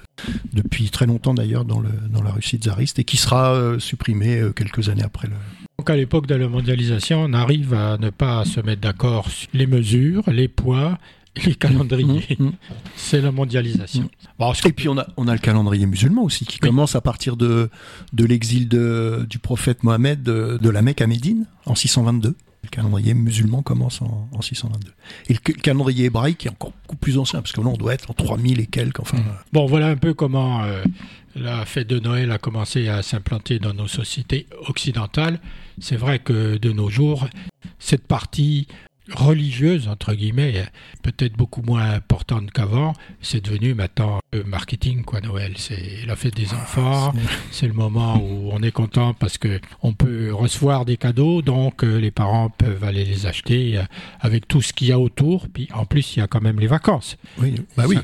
[0.53, 5.03] depuis très longtemps d'ailleurs dans, dans la Russie tsariste et qui sera supprimé quelques années
[5.05, 5.35] après le.
[5.79, 9.49] Donc à l'époque de la mondialisation, on arrive à ne pas se mettre d'accord sur
[9.53, 10.99] les mesures, les poids,
[11.47, 12.37] les calendriers.
[12.39, 12.53] Mm, mm.
[12.97, 14.09] C'est la mondialisation.
[14.39, 16.69] Bon, ce Et puis on a, on a le calendrier musulman aussi qui Oui.
[16.69, 17.71] commence à partir de,
[18.13, 22.35] de l'exil de- du prophète Mohammed de, de la Mecque à Médine en 622.
[22.65, 24.93] Le calendrier musulman commence en, en 622.
[25.29, 27.93] Et le, ca- calendrier hébraïque est encore beaucoup plus ancien, parce que là on doit
[27.95, 29.01] être en 3000 et quelques.
[29.01, 29.25] Enfin, Mm.
[29.53, 30.83] Bon, voilà un peu comment euh,
[31.35, 35.41] la fête de Noël a commencé à s'implanter dans nos sociétés occidentales.
[35.81, 37.27] C'est vrai que de nos jours,
[37.79, 38.69] cette partie
[39.15, 40.65] religieuse, entre guillemets,
[41.03, 42.93] peut-être beaucoup moins importante qu'avant.
[43.21, 45.55] C'est devenu maintenant le marketing, quoi, Noël.
[45.57, 47.13] C'est la fête des enfants.
[47.51, 51.85] C'est le moment où on est content parce que on peut recevoir des cadeaux, donc
[51.85, 53.83] euh, les parents peuvent aller les acheter euh,
[54.21, 55.49] avec tout ce qu'il y a autour.
[55.49, 57.17] Puis en plus, il y a quand même les vacances.
[57.39, 57.97] oui, bah oui.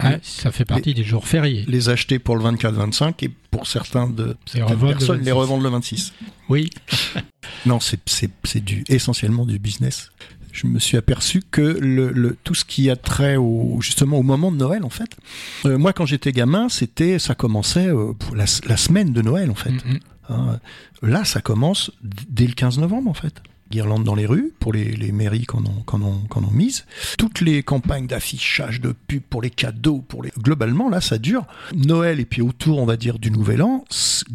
[0.00, 1.64] Ça, hein, ça fait partie des jours fériés.
[1.68, 5.32] Les acheter pour le 24-25 et pour certains de certaines le personnes, les 26.
[5.32, 6.12] revendre le 26.
[6.48, 6.70] Oui,
[7.66, 10.10] Non, c'est c'est- c'est du, essentiellement du business.
[10.52, 14.22] Je me suis aperçu que le, le- tout ce qui a trait au, justement au
[14.22, 15.16] moment de Noël, en fait.
[15.64, 19.54] euh, moi, quand j'étais gamin, c'était, ça commençait euh, la, la semaine de Noël, en
[19.54, 19.70] fait.
[19.70, 19.98] Mhm.
[20.28, 20.60] Hein,
[21.02, 21.90] là, ça commence
[22.28, 23.34] dès le 15 novembre, en fait.
[23.70, 26.84] Guirlande dans les rues, pour les, les mairies qu'on qu'on ont mises.
[27.16, 30.30] Toutes les campagnes d'affichage, de pub pour les cadeaux, pour les...
[30.38, 31.46] Globalement, là, ça dure.
[31.74, 33.84] Noël et puis autour, on va dire, du Nouvel An,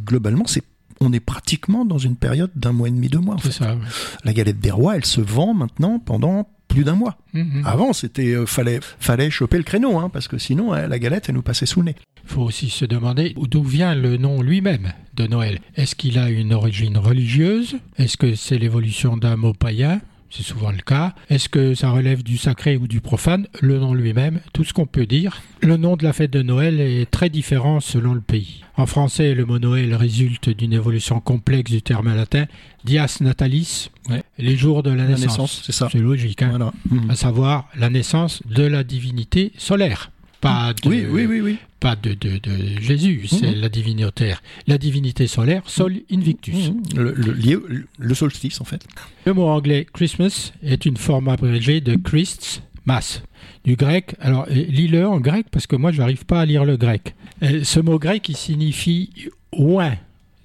[0.05, 0.63] globalement, c'est
[1.01, 3.35] on est pratiquement dans une période d'un mois et demi, deux mois.
[3.35, 3.63] En c'est fait.
[3.63, 3.75] ça.
[3.75, 3.81] ouais.
[4.23, 7.17] La galette des rois, elle se vend maintenant pendant plus d'un mois.
[7.33, 7.63] Mhm.
[7.65, 11.29] Avant, c'était euh, fallait fallait choper le créneau, hein, parce que sinon euh, la galette,
[11.29, 11.95] elle nous passait sous le nez.
[12.25, 15.59] Il faut aussi se demander d'où vient le nom lui-même de Noël.
[15.75, 17.77] Est-ce qu'il a une origine religieuse?
[17.97, 20.01] Est-ce que c'est l'évolution d'un mot païen?
[20.29, 21.15] C'est souvent le cas.
[21.29, 23.47] Est-ce que ça relève du sacré ou du profane?
[23.61, 25.41] Le nom lui-même, tout ce qu'on peut dire.
[25.61, 28.65] Le nom de la fête de Noël est très différent selon le pays.
[28.77, 32.45] En français, le mot Noël résulte d'une évolution complexe du terme latin
[32.85, 34.23] dias natalis, Ouais.
[34.37, 35.61] les jours de la, La naissance.
[35.65, 35.89] c'est ça.
[35.91, 36.71] C'est logique, hein Voilà.
[36.89, 37.09] Mhm.
[37.09, 40.11] à savoir la naissance de la divinité solaire.
[40.39, 41.57] Pas de, Oui, oui, oui, oui.
[41.79, 43.61] pas de, de, de Jésus, c'est Mhm.
[43.61, 44.35] la divinité.
[44.67, 46.69] La divinité solaire, Sol Invictus.
[46.69, 46.83] Mhm.
[46.95, 48.85] Le, le, le solstice, en fait.
[49.25, 53.21] Le mot anglais Christmas est une forme abrégée de Christ's Mass.
[53.65, 56.77] Du grec, alors lis-le en grec parce que moi je n'arrive pas à lire le
[56.77, 57.15] grec.
[57.41, 59.09] Ce mot grec il signifie
[59.51, 59.95] oin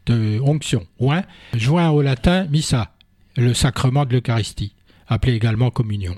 [0.07, 1.22] de onction, oin,
[1.55, 2.90] joint au latin missa,
[3.37, 4.72] le sacrement de l'Eucharistie,
[5.07, 6.16] appelé également communion.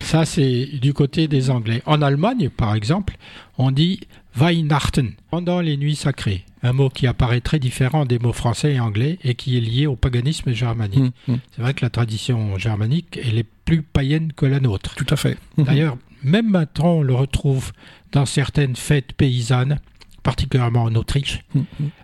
[0.00, 1.82] Ça c'est du côté des Anglais.
[1.84, 3.18] En Allemagne par exemple,
[3.58, 4.00] on dit
[4.36, 8.80] Weihnachten pendant les nuits sacrées, un mot qui apparaît très différent des mots français et
[8.80, 11.12] anglais et qui est lié au paganisme germanique.
[11.26, 11.38] Mhm.
[11.54, 14.94] C'est vrai que la tradition germanique, elle est plus païenne que la nôtre.
[14.94, 15.38] Tout à fait.
[15.56, 15.64] Mhm.
[15.64, 17.72] D'ailleurs, même maintenant, on le retrouve
[18.12, 19.78] dans certaines fêtes paysannes,
[20.22, 21.44] particulièrement en Autriche,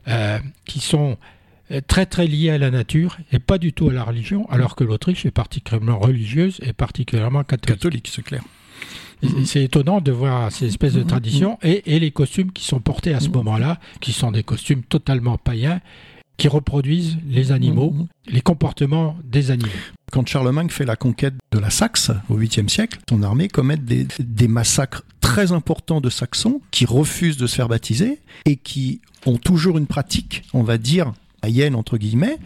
[0.08, 1.18] euh, qui sont
[1.70, 4.76] euh, très très liées à la nature et pas du tout à la religion, alors
[4.76, 7.80] que l'Autriche est particulièrement religieuse et particulièrement catholique.
[7.80, 8.42] Catholique, c'est clair.
[9.22, 11.06] Et C'est étonnant de voir ces espèces de Mhm.
[11.06, 14.82] traditions et, et les costumes qui sont portés à ce moment-là, qui sont des costumes
[14.82, 15.80] totalement païens,
[16.38, 17.94] qui reproduisent les animaux,
[18.26, 19.68] les comportements des animaux.
[20.10, 24.06] Quand Charlemagne fait la conquête de la Saxe au 8e siècle, son armée commet des,
[24.18, 29.38] des massacres très importants de Saxons qui refusent de se faire baptiser et qui ont
[29.38, 32.38] toujours une pratique, on va dire, païenne entre guillemets,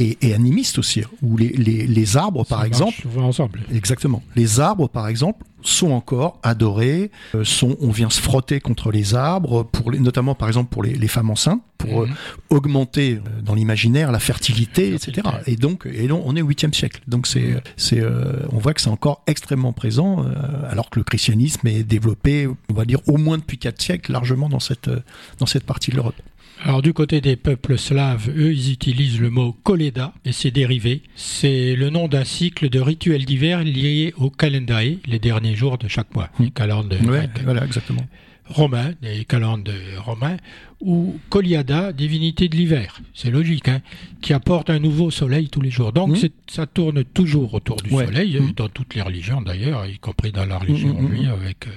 [0.00, 3.60] et, et animiste aussi, où les, les, les arbres, par Ça marche exemple, ensemble.
[3.72, 4.22] Exactement.
[4.34, 7.10] Les arbres, par exemple, sont encore adorés.
[7.34, 10.82] euh, sont, on vient se frotter contre les arbres, pour les, notamment, par exemple, pour
[10.82, 12.14] les, les femmes enceintes, pour euh, Mhm.
[12.48, 15.28] augmenter euh, dans l'imaginaire la fertilité, La etc.
[15.46, 17.02] Et donc, et donc, on est au 8e siècle.
[17.06, 20.32] Donc, c'est, c'est, euh, on voit que c'est encore extrêmement présent, euh,
[20.70, 24.48] alors que le christianisme est développé, on va dire, au moins depuis 4 siècles, largement
[24.48, 25.00] dans cette, euh,
[25.38, 26.14] dans cette partie de l'Europe.
[26.62, 31.02] Alors du côté des peuples slaves, eux, ils utilisent le mot koleda et ses dérivés.
[31.16, 35.88] C'est le nom d'un cycle de rituels divers liés au calendae, les derniers jours de
[35.88, 38.04] chaque mois, les calendes Ouais, voilà, exactement.
[38.46, 40.36] romains, des calendes romains,
[40.82, 43.80] ou Coliada, divinité de l'hiver, c'est logique, hein,
[44.20, 45.92] qui apporte un nouveau soleil tous les jours.
[45.92, 46.28] Donc Mmh.
[46.46, 48.04] ça tourne toujours autour du Ouais.
[48.06, 48.52] soleil, Mmh.
[48.56, 51.70] dans toutes les religions d'ailleurs, y compris dans la religion Mmh, mmh, juive avec euh,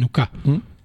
[0.00, 0.30] Nouka.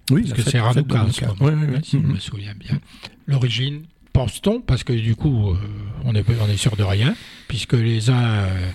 [0.09, 1.75] Oui, Parce que c'est Hanouka en ce moment, Ouais, ouais, ouais.
[1.77, 2.79] hein, si je me souviens bien.
[3.27, 5.57] L'origine, pense-t-on, parce que du coup, euh,
[6.05, 7.13] on est, on est sûr de rien,
[7.47, 8.71] puisque les uns euh,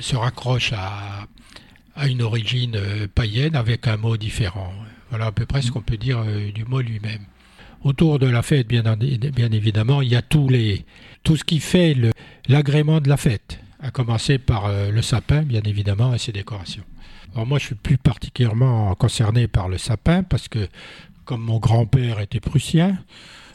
[0.00, 1.26] se raccrochent à,
[1.94, 4.72] à une origine euh, païenne avec un mot différent.
[5.10, 7.24] Voilà à peu près ce qu'on peut dire du mot lui-même.
[7.82, 10.84] Autour de la fête, bien, en- bien évidemment, il y a les,
[11.24, 11.96] tout ce qui fait
[12.48, 16.84] l'agrément de la fête, à commencer par le sapin, bien évidemment, et ses décorations.
[17.34, 20.68] Alors moi, je suis plus particulièrement concerné par le sapin parce que,
[21.30, 22.98] comme mon grand-père était prussien,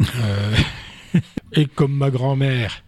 [0.02, 0.56] euh,
[1.52, 2.84] et comme ma grand-mère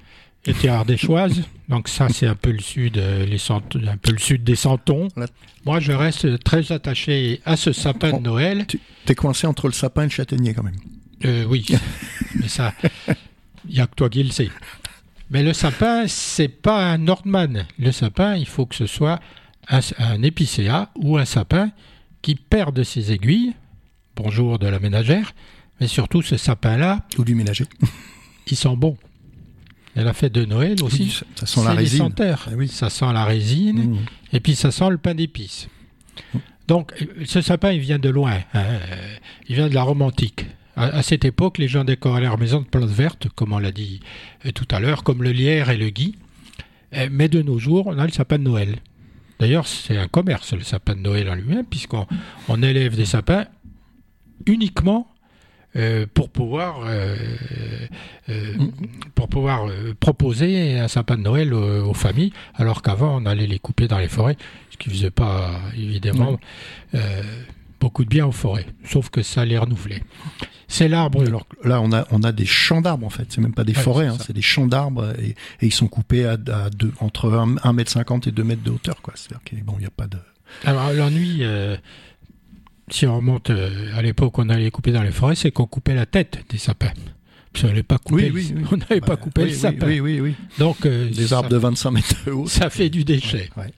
[0.46, 4.18] était ardéchoise, donc ça c'est un peu le sud, euh, les Sant- un peu le
[4.18, 5.10] sud des Santons.
[5.18, 5.26] Là.
[5.66, 8.22] Moi, je reste très attaché à ce sapin de Oh.
[8.22, 8.66] Noël.
[9.04, 10.78] T'es coincé entre le sapin et le châtaignier quand même.
[11.26, 11.66] Euh, oui,
[12.36, 12.74] mais ça,
[13.68, 14.50] il n'y a que toi qui le sais.
[15.32, 17.66] Mais le sapin, c'est pas un Nordman.
[17.78, 19.20] Le sapin, il faut que ce soit
[19.68, 21.72] un, un épicéa ou un sapin
[22.22, 23.54] qui perde ses aiguilles.
[24.18, 25.34] Bonjour de la ménagère.
[25.80, 27.66] Mais surtout, ce sapin-là, Ou du ménager.
[28.48, 28.98] il sent bon.
[29.96, 32.10] Et la fête de Noël aussi, ça, ça sent la résine.
[32.20, 32.68] Ah oui.
[32.68, 33.92] Ça sent la résine.
[33.92, 33.98] Mmh.
[34.34, 35.68] Et puis ça sent le pain d'épices.
[36.68, 38.40] Donc euh, ce sapin, il vient de loin.
[38.54, 38.66] hein,
[39.48, 40.46] Il vient de la romantique.
[40.76, 43.72] À, à cette époque, les gens décoraient leur maison de plantes vertes, comme on l'a
[43.72, 44.00] dit
[44.46, 46.16] euh, tout à l'heure, comme le lierre et le gui.
[46.96, 48.78] Euh, Mais de nos jours, on a le sapin de Noël.
[49.40, 52.08] D'ailleurs, c'est un commerce, le sapin de Noël en lui-même, puisqu'on
[52.50, 53.46] on élève des sapins
[54.46, 55.08] uniquement
[55.76, 57.16] euh, pour pouvoir, euh,
[58.30, 58.54] euh,
[59.16, 59.70] pour pouvoir
[60.00, 64.00] proposer un sapin de Noël aux, aux familles, alors qu'avant on allait les couper dans
[64.00, 64.38] les forêts,
[64.72, 66.40] ce qui faisait pas évidemment
[67.80, 70.02] beaucoup de bien aux forêts, sauf que ça les renouvelait.
[70.68, 71.22] C'est l'arbre.
[71.26, 73.26] Alors là, on a, on a des champs d'arbres en fait.
[73.30, 74.16] C'est même pas des Ouais, forêts, c'est hein.
[74.16, 74.24] Mm.
[74.28, 78.20] c'est des champs d'arbres et, et ils sont coupés à, à deux, entre 1,50 m
[78.26, 79.02] et 2 mètres de hauteur.
[79.02, 79.14] quoi.
[79.16, 80.18] C'est-à-dire qu'il bon, a pas de.
[80.66, 81.78] Alors l'ennui, euh,
[82.90, 85.66] si on remonte euh, à l'époque où on allait couper dans les forêts, c'est qu'on
[85.68, 86.92] coupait la tête des sapins.
[87.88, 88.66] Pas Oui, oui, le- oui.
[88.72, 89.88] on n'avait pas Bah, coupé oui, le oui, sapin.
[89.88, 90.36] Oui, oui, oui.
[90.60, 92.48] Donc euh, Des ça, arbres de 25 mètres de haut.
[92.48, 93.50] ça fait du déchet.
[93.58, 93.74] Ouais.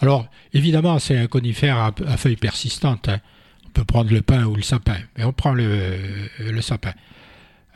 [0.00, 3.08] Alors évidemment, c'est un conifère à, à feuilles persistantes.
[3.08, 3.20] hein.
[3.66, 6.06] On peut prendre le pin ou le sapin, mais on prend le, euh,
[6.40, 6.92] le sapin.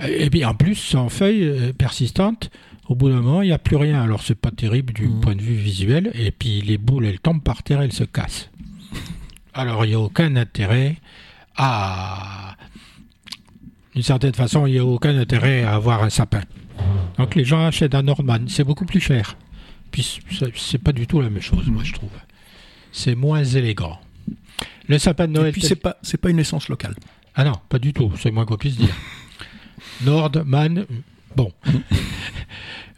[0.06, 2.50] Et puis en plus, sans feuilles persistantes,
[2.88, 4.02] au bout d'un moment, il n'y a plus rien.
[4.02, 5.20] Alors c'est pas terrible du Mhm.
[5.20, 6.10] point de vue visuel.
[6.14, 8.49] Et puis les boules, elles tombent par terre, elles se cassent.
[9.54, 10.96] Alors il n'y a aucun intérêt
[11.56, 12.56] à...
[13.94, 16.42] D'une certaine façon, il n'y a aucun intérêt à avoir un sapin.
[17.18, 19.36] Donc les gens achètent un Nordman, c'est beaucoup plus cher.
[19.90, 20.20] Puis
[20.54, 22.10] c'est- pas du tout la même chose, moi je trouve.
[22.92, 23.98] C'est moins élégant.
[24.88, 25.52] Le sapin de Et Noël.
[25.52, 26.94] puis tel- c'est pas, c'est pas une essence locale.
[27.34, 28.94] Ah non, pas du tout, c'est moins qu'on puisse dire.
[30.04, 30.86] Nordman,
[31.36, 31.52] bon.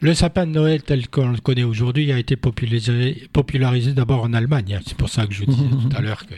[0.02, 4.32] Le sapin de Noël tel qu'on le connaît aujourd'hui a été popularisé, popularisé d'abord en
[4.34, 4.74] Allemagne.
[4.74, 4.80] hein.
[4.84, 6.34] C'est pour ça que je disais tout à l'heure que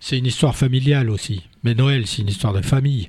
[0.00, 1.42] c'est une histoire familiale aussi.
[1.62, 3.08] Mais Noël, c'est une histoire de famille.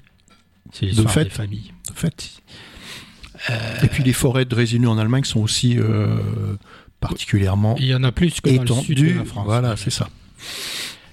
[0.73, 1.23] C'est l'histoire fête.
[1.25, 1.71] des familles.
[1.89, 2.41] En fait.
[3.83, 6.17] Et puis les forêts de résinus en Allemagne sont aussi euh,
[6.99, 9.17] particulièrement Il y en a plus que dans le sud de étendues.
[9.19, 9.45] la France.
[9.45, 10.09] Voilà, c'est ça.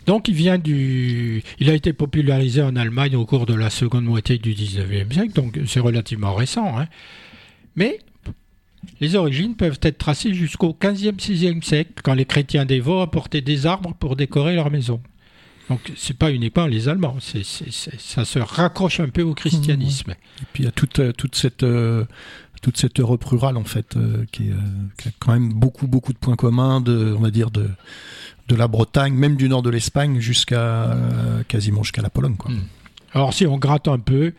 [0.06, 4.04] Donc il vient du, il a été popularisé en Allemagne au cours de la seconde
[4.04, 6.76] moitié du 19e siècle, donc c'est relativement récent.
[6.78, 6.86] hein.
[7.76, 7.98] Mais
[9.00, 13.66] les origines peuvent être tracées jusqu'au 15e, 16e siècle, quand les chrétiens dévots apportaient des
[13.66, 15.00] arbres pour décorer leur maison.
[15.68, 20.12] Donc c'est pas uniquement les Allemands, ça se raccroche un peu au christianisme.
[20.12, 22.04] Et puis il y a toute, euh, toute cette euh,
[22.62, 24.54] toute cette Europe rurale en fait euh, qui, euh,
[25.04, 27.68] a quand même beaucoup beaucoup de points communs de on va dire de
[28.48, 30.96] de la Bretagne, même du nord de l'Espagne jusqu'à
[31.48, 32.52] quasiment jusqu'à la Pologne quoi.
[32.52, 32.62] Mm.
[33.12, 34.34] Alors si on gratte un peu,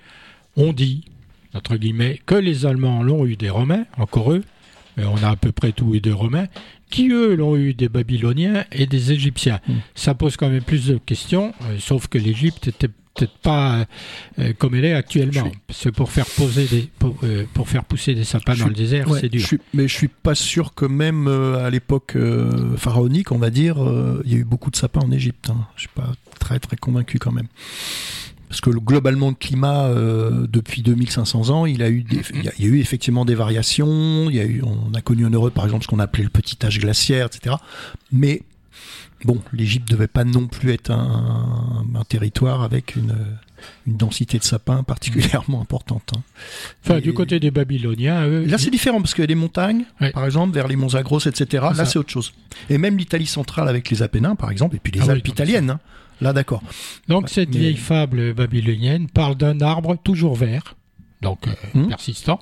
[0.56, 1.04] on dit,
[1.54, 4.44] entre guillemets, que les Allemands l'ont eu des Romains, encore eux,
[4.98, 6.48] mais on a à peu près tout eu des Romains,
[6.90, 9.60] qui eux l'ont eu des Babyloniens et des Égyptiens.
[9.68, 9.74] Mm.
[9.96, 13.86] Ça pose quand même plus de questions, euh, sauf que l'Égypte était peut-être pas
[14.38, 15.52] euh, comme elle est actuellement.
[15.66, 18.70] Parce que pour faire poser des, pour, euh, pour faire pousser des sapins dans suis-
[18.70, 19.42] le désert, Ouais, c'est dur.
[19.42, 23.40] je suis- mais je suis pas sûr que même euh, à l'époque euh, pharaonique, on
[23.40, 25.50] va dire, euh, il y a eu beaucoup de sapins en Égypte.
[25.50, 25.66] Hein.
[25.76, 27.48] Je suis pas très très convaincu quand même.
[28.50, 32.44] Parce que le- globalement, le climat euh, depuis 2500 ans, il a eu, des- il
[32.46, 34.30] y a, il y a eu effectivement des variations.
[34.30, 36.30] Il y a eu, on a connu en Europe, par exemple, ce qu'on appelait le
[36.30, 37.56] petit âge glaciaire, etc.
[38.12, 38.42] Mais
[39.26, 43.16] bon, l'Égypte devait pas non plus être un, un territoire avec une,
[43.86, 46.12] une densité de sapins particulièrement importante.
[46.16, 46.22] hein.
[46.86, 49.36] Enfin, Et- du côté des Babyloniens, eux, Là, c'est différent parce qu'il y a des
[49.36, 50.12] montagnes, Ouais.
[50.12, 51.66] par exemple, vers les monts Zagros, etc.
[51.76, 52.32] Là, c'est autre chose.
[52.70, 55.72] Et même l'Italie centrale avec les Apennins, par exemple, et puis les Ah Alpes italiennes.
[55.72, 55.80] hein.
[56.22, 56.62] Là, d'accord.
[57.08, 60.76] Donc cette Mais- vieille fable babylonienne parle d'un arbre toujours vert,
[61.22, 61.88] donc euh, Hmm.
[61.88, 62.40] persistant,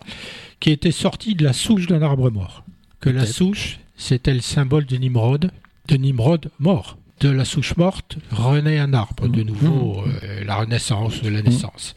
[0.59, 2.63] qui était sorti de la souche d'un arbre mort.
[3.01, 5.51] Que la souche, c'était le symbole de Nimrod,
[5.89, 6.97] de Nimrod mort.
[7.21, 9.45] De la souche morte renaît un arbre, de Hmm.
[9.45, 11.95] nouveau euh, la renaissance de la naissance.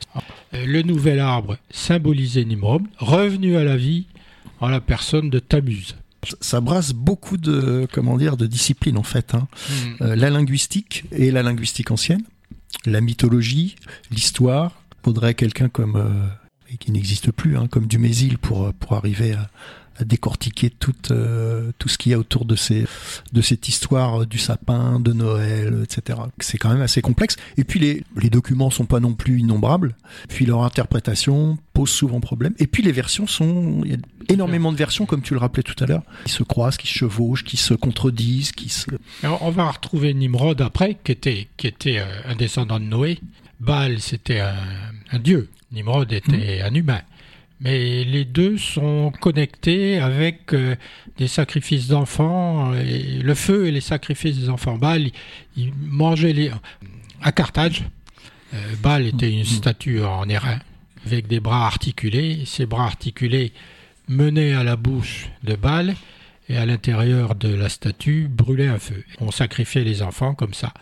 [0.55, 4.07] Euh, Le nouvel arbre symbolisait Nimrod, revenu à la vie
[4.61, 5.95] en la personne de Tammuz.
[6.41, 9.35] Ça brasse beaucoup de, comment dire, de disciplines en fait.
[9.35, 9.49] hein.
[10.01, 12.23] Euh, la linguistique et la linguistique ancienne,
[12.87, 13.77] la mythologie,
[14.11, 14.83] l'histoire.
[15.05, 16.27] Faudrait quelqu'un comme euh,
[16.73, 19.49] et qui n'existe plus, hein, comme Dumézil pour euh, pour arriver à
[20.05, 22.87] décortiquer tout euh, tout ce qu'il y a autour de ces
[23.33, 26.19] de cette histoire du sapin, de Noël, etc.
[26.41, 27.37] C'est quand même assez complexe.
[27.57, 29.97] Et puis les les documents sont pas non plus innombrables.
[30.29, 32.55] Puis leur interprétation pose souvent problème.
[32.59, 35.63] Et puis les versions sont il y a énormément de versions comme tu le rappelais
[35.63, 38.91] tout à l'heure, qui se croisent, qui se chevauchent, qui se contredisent, qui se
[39.23, 43.19] Alors, on va retrouver Nimrod après, qui était, qui était euh, un descendant de Noé.
[43.61, 44.55] Baal, c'était un,
[45.11, 45.51] un dieu.
[45.73, 47.01] Nimrod était un humain.
[47.61, 50.77] Mais les deux sont connectés avec euh,
[51.17, 54.79] des sacrifices d'enfants, euh, le feu et les sacrifices des enfants.
[54.79, 55.11] Baal,
[55.57, 56.51] il, mangeait les...
[57.21, 57.83] À Carthage,
[58.55, 60.61] euh, Baal était une statue en airain,
[61.05, 62.45] avec des bras articulés.
[62.47, 63.53] Ces bras articulés
[64.07, 65.97] menaient à la bouche de Baal,
[66.49, 69.05] et à l'intérieur de la statue brûlait un feu.
[69.21, 70.73] On sacrifiait les enfants comme ça.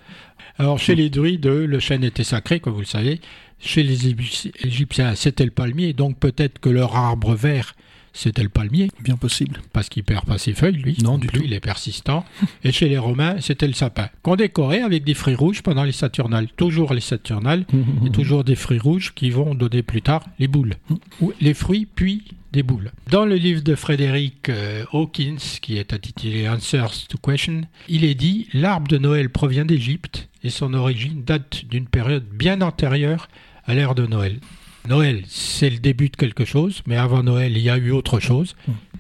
[0.59, 3.21] Alors chez les druides, le chêne était sacré, comme vous le savez.
[3.59, 7.75] Chez les Égypti- Égyptiens, c'était le palmier, donc peut-être que leur arbre vert,
[8.13, 9.61] c'était le palmier, bien possible.
[9.73, 10.97] parce qu'il perd pas ses feuilles, lui.
[11.03, 11.41] Non, du tout.
[11.45, 12.25] il est persistant.
[12.65, 15.93] Et chez les Romains, c'était le sapin, qu'on décorait avec des fruits rouges pendant les
[15.93, 16.49] Saturnales.
[16.57, 17.67] Toujours les Saturnales,
[18.07, 20.75] et toujours des fruits rouges qui vont donner plus tard les boules.
[21.21, 22.91] Ou les fruits, puis des boules.
[23.11, 28.15] Dans le livre de Frédéric euh, Hawkins, qui est intitulé Answers to Question, il est
[28.15, 33.29] dit L'arbre de Noël provient d'Égypte et son origine date d'une période bien antérieure
[33.67, 34.41] à l'ère de Noël.
[34.89, 38.21] Noël, c'est le début de quelque chose, mais avant Noël, il y a eu autre
[38.21, 38.55] chose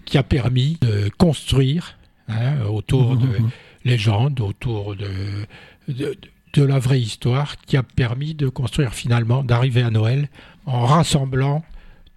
[0.04, 1.96] qui a permis de construire
[2.28, 3.28] hein, autour de
[3.84, 5.08] légendes, autour de,
[5.88, 6.16] de,
[6.54, 10.28] de la vraie histoire, qui a permis de construire finalement, d'arriver à Noël
[10.64, 11.64] en rassemblant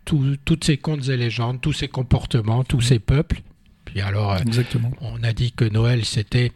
[0.05, 3.41] tout- toutes ces contes et légendes, tous ces comportements, tous ces peuples.
[3.85, 4.91] Puis alors, euh, Exactement.
[5.01, 6.51] on a dit que Noël c'était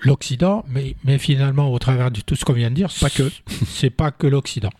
[0.00, 3.30] l'Occident, mais, mais finalement, au travers de tout ce qu'on vient de dire, Pas que.
[3.66, 4.72] c'est pas que l'Occident.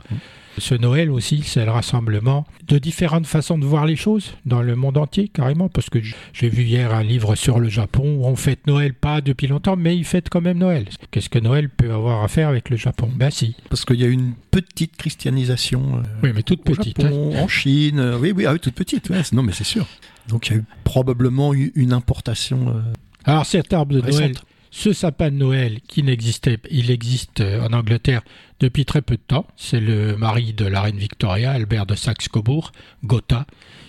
[0.58, 4.76] Ce Noël aussi, c'est le rassemblement de différentes façons de voir les choses dans le
[4.76, 5.98] monde entier, carrément, parce que
[6.32, 9.76] j'ai vu hier un livre sur le Japon où on fête Noël pas depuis longtemps,
[9.76, 10.86] mais ils fêtent quand même Noël.
[11.10, 13.10] Qu'est-ce que Noël peut avoir à faire avec le Japon?
[13.14, 13.56] Ben si.
[13.68, 17.00] Parce qu'il y a une petite christianisation euh, Oui, mais toute au petite.
[17.00, 17.08] hein.
[17.08, 17.98] Japon, en Chine.
[17.98, 19.10] euh, Oui, oui, ah oui, toute petite.
[19.10, 19.86] ouais, non, mais c'est sûr.
[20.28, 22.80] Donc il y a eu probablement eu une importation euh,
[23.24, 24.34] Alors cet arbre de Noël.
[24.74, 28.22] Ce sapin de Noël qui n'existait, il existe euh, en Angleterre
[28.58, 29.46] depuis très peu de temps.
[29.54, 32.72] C'est le mari de la reine Victoria, Albert de Saxe-Cobourg,
[33.04, 33.46] Gotha,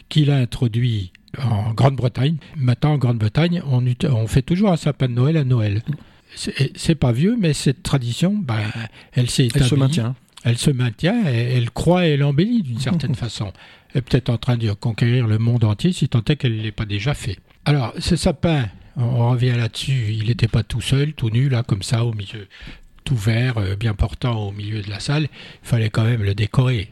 [0.10, 1.12] qui l'a introduit
[1.43, 2.38] en Grande-Bretagne.
[2.56, 5.82] Maintenant, en Grande-Bretagne, on, fait toujours un sapin de Noël à Noël.
[6.36, 8.62] C'est pas vieux, mais cette tradition, ben,
[9.13, 9.80] elle s'est Elle se établie.
[9.80, 10.15] maintient.
[10.43, 13.52] Elle se maintient, et elle croît et elle embellit d'une certaine façon.
[13.91, 16.62] Elle est peut-être en train de conquérir le monde entier, si tant est qu'elle ne
[16.62, 17.39] l'ait pas déjà fait.
[17.65, 21.84] Alors, ce sapin, on revient là-dessus, il n'était pas tout seul, tout nu, là, comme
[21.84, 22.47] ça, au milieu,
[23.03, 25.23] tout vert, euh, bien portant au milieu de la salle.
[25.63, 26.91] Il fallait quand même le décorer,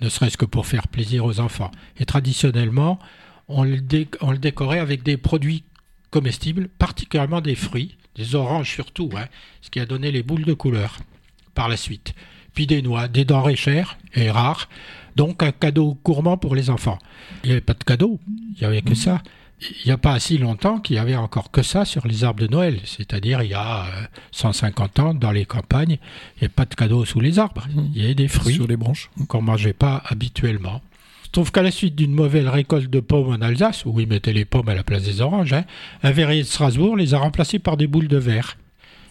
[0.00, 1.70] ne serait-ce que pour faire plaisir aux enfants.
[1.98, 2.98] Et traditionnellement,
[3.48, 5.64] on le, décorait avec des produits
[6.10, 9.26] comestibles, particulièrement des fruits, des oranges surtout, hein,
[9.62, 10.98] ce qui a donné les boules de couleur
[11.54, 12.14] par la suite.
[12.54, 14.68] Puis des noix, des denrées chères et rares,
[15.16, 16.98] donc un cadeau gourmand pour les enfants.
[17.42, 19.22] Il n'y avait pas de cadeau, il n'y avait que ça.
[19.60, 22.40] Il n'y a pas si longtemps qu'il y avait encore que ça sur les arbres
[22.40, 25.98] de Noël, c'est-à-dire il y a euh, 150 ans dans les campagnes,
[26.36, 28.68] il n'y avait pas de cadeaux sous les arbres, il y avait des fruits sur
[28.68, 29.10] les branches.
[29.26, 30.80] qu'on ne mangeait pas habituellement.
[31.24, 34.32] Je trouve qu'à la suite d'une mauvaise récolte de pommes en Alsace, où ils mettaient
[34.32, 35.64] les pommes à la place des oranges, hein,
[36.02, 38.56] un verrier de Strasbourg les a remplacées par des boules de verre,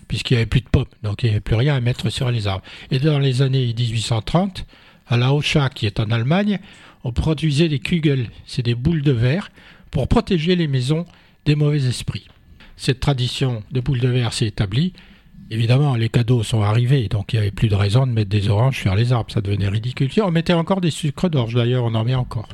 [0.08, 2.32] puisqu'il n'y avait plus de pommes, donc il n'y avait plus rien à mettre sur
[2.32, 2.64] les arbres.
[2.90, 4.66] Et dans les années 1830,
[5.10, 6.60] à la Hocha, qui est en Allemagne,
[7.04, 9.50] on produisait des kugels, c'est des boules de verre,
[9.92, 11.06] pour protéger les maisons
[11.46, 12.28] des mauvais esprits.
[12.76, 14.94] Cette tradition de boules de verre s'est établie.
[15.50, 18.50] Évidemment, les cadeaux sont arrivés, donc il n'y avait plus de raison de mettre des
[18.50, 20.10] oranges sur les arbres, ça devenait ridicule.
[20.22, 22.50] On mettait encore des sucres d'orge, d'ailleurs, on en met encore.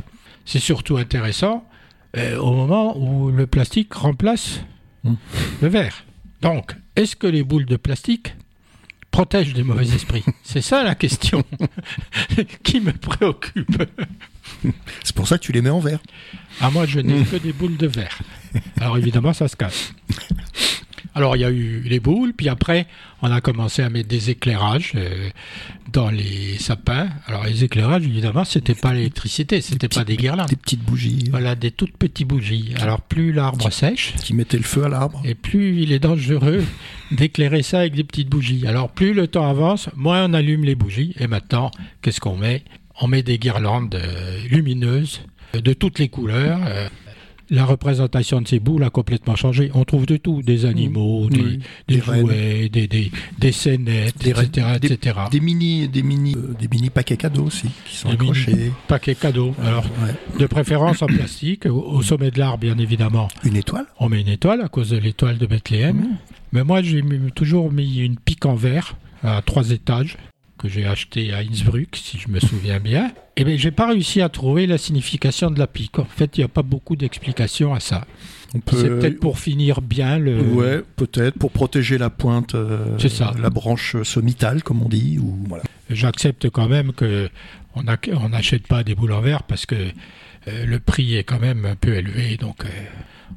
[0.46, 1.66] C'est surtout intéressant
[2.16, 4.62] euh, au moment où le plastique remplace
[5.04, 5.14] Mm.
[5.62, 6.06] le verre.
[6.42, 8.36] Donc, est-ce que les boules de plastique
[9.12, 10.24] protègent des mauvais esprits?
[10.44, 11.44] C'est ça la question
[12.64, 13.84] qui me préoccupe.
[15.04, 16.00] C'est pour ça que tu les mets en verre.
[16.62, 18.20] Ah, moi, je n'ai que des boules de verre.
[18.80, 19.94] Alors, évidemment, ça se casse.
[21.16, 22.88] Alors il y a eu les boules, puis après
[23.22, 25.30] on a commencé à mettre des éclairages euh,
[25.92, 27.08] dans les sapins.
[27.28, 30.50] Alors les éclairages, évidemment, c'était pas l'électricité, c'était pas des guirlandes.
[30.50, 31.28] Des petites bougies.
[31.30, 32.74] Voilà, des toutes petites bougies.
[32.80, 35.22] Alors plus l'arbre sèche, Qui mettaient le feu à l'arbre.
[35.24, 36.64] et plus il est dangereux
[37.12, 38.66] d'éclairer ça avec des petites bougies.
[38.66, 41.14] Alors plus le temps avance, moins on allume les bougies.
[41.20, 41.70] Et maintenant,
[42.02, 42.64] qu'est-ce qu'on met?
[43.02, 45.22] On met des guirlandes euh, lumineuses
[45.56, 46.60] euh, de toutes les couleurs.
[46.66, 46.88] euh,
[47.50, 49.70] la représentation de ces boules a complètement changé.
[49.76, 51.60] On trouve de tout, des animaux, des, Oui.
[51.88, 55.20] des Des jouets, des, des, des scénettes, Des etc., des- etc.
[55.30, 58.72] Des mini, des mini, euh, des mini paquets cadeaux aussi qui sont accrochés.
[58.88, 59.54] Paquets cadeaux.
[59.64, 60.16] Alors, Ouais.
[60.40, 63.28] de préférence en plastique, au, au sommet de l'arbre, bien évidemment.
[63.44, 63.86] Une étoile.
[64.00, 65.98] On met une étoile à cause de l'étoile de Bethléem.
[65.98, 66.18] Mmh.
[66.54, 67.04] Mais moi, j'ai
[67.36, 70.18] toujours mis une pique en verre à trois étages
[70.64, 73.12] que j'ai acheté à Innsbruck, si je me souviens bien.
[73.36, 76.00] Et bien, j'ai pas réussi à trouver la signification de la pique.
[76.00, 78.06] En fait, il n'y a pas beaucoup d'explications à ça.
[78.66, 78.78] Peut.
[78.80, 80.40] C'est peut-être pour finir bien le.
[80.42, 83.34] Ouais, peut-être pour protéger la pointe, euh, ça.
[83.42, 85.64] la branche sommitale, comme on dit, ou voilà.
[85.90, 87.30] J'accepte quand même que
[87.76, 89.76] on a- on n'achète pas des boules en verre parce que
[90.48, 92.38] euh, le prix est quand même un peu élevé.
[92.38, 92.68] Donc, euh,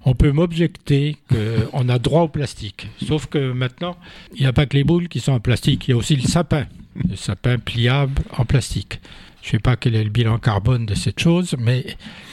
[0.05, 2.89] on peut m'objecter qu'on a droit au plastique.
[3.05, 3.97] Sauf que maintenant,
[4.35, 6.15] il n'y a pas que les boules qui sont en plastique, il y a aussi
[6.17, 6.67] le sapin.
[7.09, 9.01] Le sapin pliable en plastique.
[9.43, 11.85] Je ne sais pas quel est le bilan carbone de cette chose, mais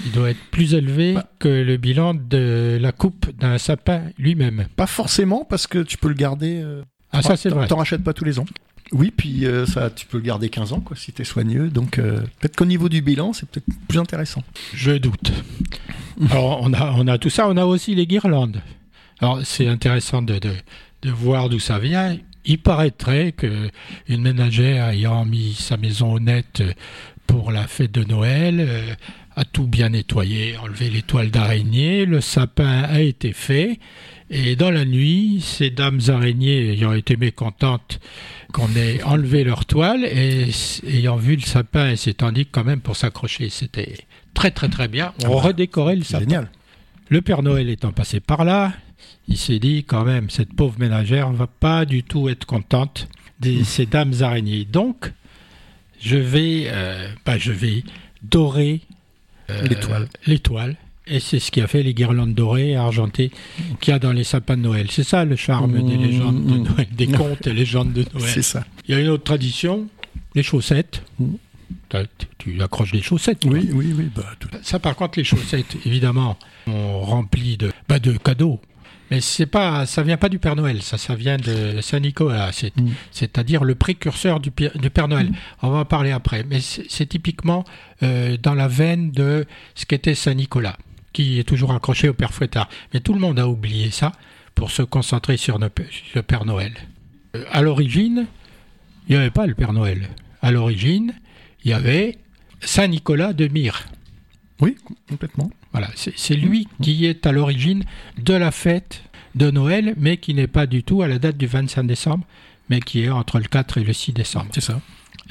[0.06, 1.30] il doit être plus élevé Bah.
[1.38, 4.66] que le bilan de la coupe d'un sapin lui-même.
[4.76, 6.60] Pas forcément parce que tu peux le garder.
[6.64, 7.68] euh, Ah, ça c'est vrai.
[7.68, 8.46] T'en rachètes pas tous les ans.
[8.92, 11.70] Oui, puis euh, ça, tu peux le garder 15 ans, quoi, si t'es soigneux.
[11.70, 14.44] Donc, euh, peut-être qu'au niveau du bilan, c'est peut-être plus intéressant.
[14.74, 15.32] Je doute.
[16.32, 18.62] Alors, on a, on a tout ça, on a aussi les guirlandes.
[19.20, 20.52] Alors, c'est intéressant de, de,
[21.04, 22.18] de voir d'où ça vient.
[22.46, 23.70] Il paraîtrait que
[24.08, 26.62] une ménagère ayant mis sa maison au net
[27.28, 28.94] pour la fête de Noël euh,
[29.36, 33.80] a tout bien nettoyé, enlevé les toiles d'araignée, le sapin a été fait,
[34.30, 38.00] et dans la nuit, ces dames araignées ayant été mécontentes
[38.52, 40.50] qu'on ait enlevé leurs toiles et
[40.88, 43.96] ayant vu le sapin et s'étant dit quand même pour s'accrocher, c'était
[44.36, 45.14] très très très bien.
[45.24, 46.20] On Ah bah, redécorait le sapin.
[46.26, 46.50] génial.
[47.10, 48.74] Le Père Noël étant passé par là,
[49.28, 53.08] il s'est dit quand même, cette pauvre ménagère va pas du tout être contente
[53.40, 54.66] de ces dames araignées.
[54.66, 55.12] Donc,
[56.02, 57.84] je vais, euh, bah, je vais
[58.22, 58.82] dorer
[59.50, 60.08] euh, L'étoile.
[60.26, 60.76] l'étoile.
[61.06, 63.32] Et c'est ce qui a fait les guirlandes dorées et argentées
[63.82, 64.88] qu'il y a dans les sapins de Noël.
[64.90, 66.02] C'est ça le charme des Mmh.
[66.02, 68.30] légendes de Noël, des contes et légendes de Noël.
[68.30, 68.66] C'est ça.
[68.88, 69.88] Il y a une autre tradition,
[70.36, 71.04] les chaussettes.
[71.20, 71.26] Mmh.
[72.40, 73.44] Tu, accroches des chaussettes.
[73.46, 74.10] Oui, oui, oui.
[74.16, 76.38] Bah, tout- Ça, par contre, les chaussettes, évidemment,
[76.68, 78.60] on remplit de, bah, de cadeaux.
[79.12, 82.52] Mais c'est pas, ça vient pas du Père Noël, ça, ça vient de Saint Nicolas,
[82.76, 82.90] Mm.
[83.12, 85.32] c'est-à-dire le précurseur du, Père Noël.
[85.62, 87.64] On va en parler après, mais c'est, c'est typiquement
[88.02, 89.46] euh, dans la veine de
[89.76, 90.78] ce qu'était Saint Nicolas,
[91.12, 92.70] qui est toujours accroché au Père Fouettard.
[92.94, 94.14] Mais tout le monde a oublié ça
[94.56, 95.70] pour se concentrer sur le,
[96.16, 96.74] le Père Noël.
[97.36, 98.26] Euh, à l'origine,
[99.08, 100.10] il n'y avait pas le Père Noël.
[100.42, 101.14] À l'origine,
[101.64, 102.18] il y avait
[102.62, 103.86] Saint Nicolas de Myre.
[104.60, 104.78] Oui,
[105.10, 105.50] complètement.
[105.74, 107.84] Voilà, c'est lui qui est à l'origine
[108.18, 109.02] de la fête
[109.36, 112.24] de Noël, mais qui n'est pas du tout à la date du 25 décembre,
[112.70, 114.48] mais qui est entre le 4 et le 6 décembre.
[114.54, 114.80] C'est ça.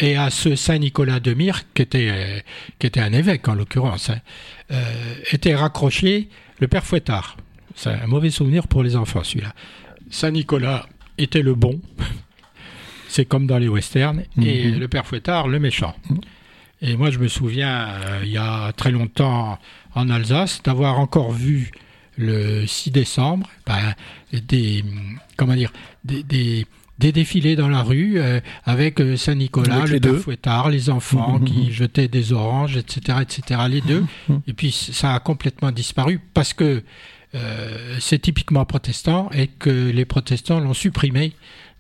[0.01, 2.41] Et à ce Saint Nicolas de Myre, qui était, euh,
[2.79, 4.19] qui était un évêque en l'occurrence, hein,
[4.73, 4.83] euh,
[5.31, 6.29] était raccroché
[6.59, 7.37] le père Fouettard.
[7.77, 9.55] C'est un mauvais souvenir pour les enfants celui-là.
[10.11, 10.87] Saint Nicolas
[11.19, 11.81] était le bon,
[13.09, 14.79] c'est comme dans les westerns, et Mhm.
[14.81, 15.95] le père Fouettard le méchant.
[16.11, 16.21] Mhm.
[16.85, 19.59] Et moi je me souviens, euh, il y a très longtemps
[19.95, 21.71] en Alsace, d'avoir encore vu
[22.17, 23.95] le 6 décembre ben,
[24.33, 24.85] des,
[25.37, 25.73] comment dire,
[26.05, 26.67] des, des,
[26.99, 30.19] des défilés dans la rue euh, avec euh, Saint-Nicolas, le deux.
[30.19, 31.71] Fouettard, les enfants Mhm, qui mhm.
[31.71, 34.05] jetaient des oranges, etc., etc., les deux.
[34.47, 36.83] Et puis ça a complètement disparu parce que
[37.35, 41.33] euh, c'est typiquement protestant et que les protestants l'ont supprimé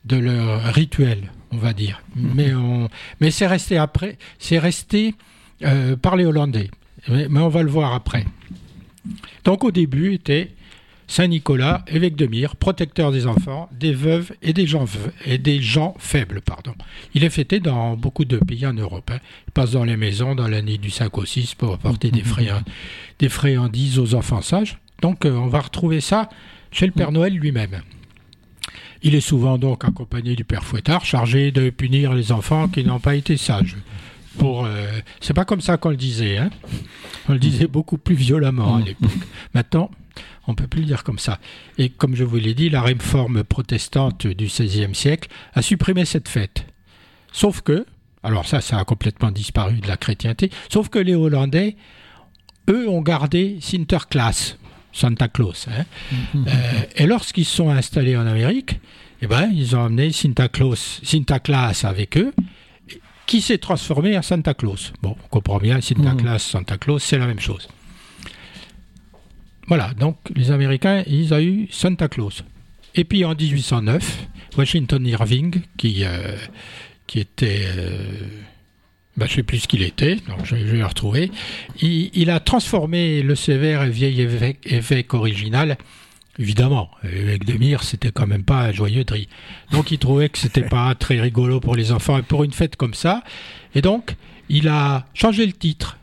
[0.05, 2.03] de leur rituel, on va dire.
[2.17, 2.89] Mais, on,
[3.21, 5.15] mais c'est resté après, c'est resté
[5.63, 6.71] euh, par les Hollandais.
[7.09, 8.25] Mais, on va le voir après.
[9.45, 10.51] Donc au début était
[11.09, 16.41] Saint Nicolas, évêque de Myre, protecteur des enfants, des veuves et des gens, faibles.
[16.41, 16.75] Pardon.
[17.15, 19.11] Il est fêté dans beaucoup de pays en Europe.
[19.13, 19.19] hein.
[19.49, 22.23] Il passe dans les maisons dans la nuit du 5 au 6 pour apporter des,
[23.19, 24.79] des friandises aux enfants sages.
[25.03, 26.31] Donc euh, on va retrouver ça
[26.71, 27.83] chez le Père Noël lui-même.
[29.03, 33.01] Il est souvent donc accompagné du Père Fouettard, chargé de punir les enfants qui n'ont
[33.01, 33.77] pas été sages.
[34.39, 34.87] Pour, euh,
[35.21, 36.51] c'est pas comme ça qu'on le disait, hein.
[37.29, 39.11] On le disait beaucoup plus violemment à l'époque.
[39.55, 39.91] Maintenant,
[40.47, 41.39] on peut plus le dire comme ça.
[41.79, 46.29] Et comme je vous l'ai dit, la réforme protestante du XVIe siècle a supprimé cette
[46.29, 46.67] fête.
[47.33, 47.87] Sauf que,
[48.23, 50.51] alors ça, ça a complètement disparu de la chrétienté.
[50.69, 51.77] Sauf que les Hollandais,
[52.69, 54.57] eux, ont gardé Sinterklaas.
[54.93, 55.69] Santa Claus.
[55.69, 55.85] Hein.
[56.37, 58.79] Euh, et lorsqu'ils sont installés en Amérique,
[59.23, 62.33] eh ben, ils ont amené Santa Claus, Santa Claus avec eux,
[63.33, 64.93] qui s'est transformé en Santa Claus.
[65.01, 67.67] Bon, on comprend bien, Santa Claus, Santa Claus, c'est la même chose.
[69.69, 72.45] Voilà, donc les Américains, ils ont eu Santa Claus.
[72.95, 74.27] Et puis en 1809,
[74.59, 76.37] Washington Irving, qui, euh,
[77.07, 77.63] qui était...
[77.65, 77.97] Euh,
[79.17, 81.31] ben, je ne sais plus ce qu'il était, donc je, vais le retrouver.
[81.81, 85.79] Il, a transformé le sévère et vieil évêque, original.
[86.39, 89.05] Évidemment, l'évêque de Mire, c'était quand même pas un joyeux.
[89.71, 92.77] Donc il trouvait que c'était pas très rigolo pour les enfants et pour une fête
[92.77, 93.23] comme ça.
[93.75, 94.17] Et donc,
[94.49, 95.99] il a changé le titre.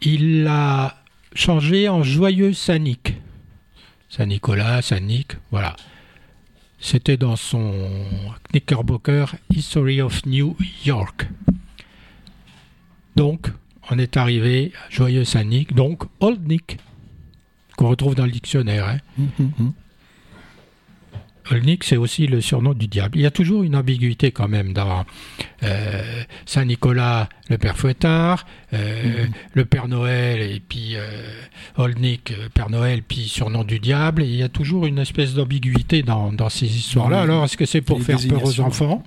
[0.00, 0.96] Il l'a
[1.34, 3.14] changé en Joyeux Saint-Nic.
[4.08, 5.76] Saint-Nicolas, Saint-Nic, voilà.
[6.78, 7.90] C'était dans son
[8.50, 11.28] Knickerbocker History of New York.
[13.14, 13.52] Donc,
[13.90, 16.78] on est arrivé à Joyeux Saint-Nic, donc Old Nick,
[17.80, 18.86] qu'on retrouve dans le dictionnaire.
[18.86, 18.98] Hein.
[19.18, 19.72] Hum, hum, hum.
[21.50, 23.16] Old Nick, c'est aussi le surnom du diable.
[23.18, 25.04] Il y a toujours une ambiguïté quand même dans
[25.62, 31.32] euh, Saint-Nicolas, le Père Fouettard, euh, le Père Noël, et puis euh,
[31.76, 34.22] Old Nick, Père Noël, puis surnom du diable.
[34.22, 37.22] il y a toujours une espèce d'ambiguïté dans, ces histoires-là.
[37.22, 39.02] Alors, est-ce que c'est pour faire peur aux enfants?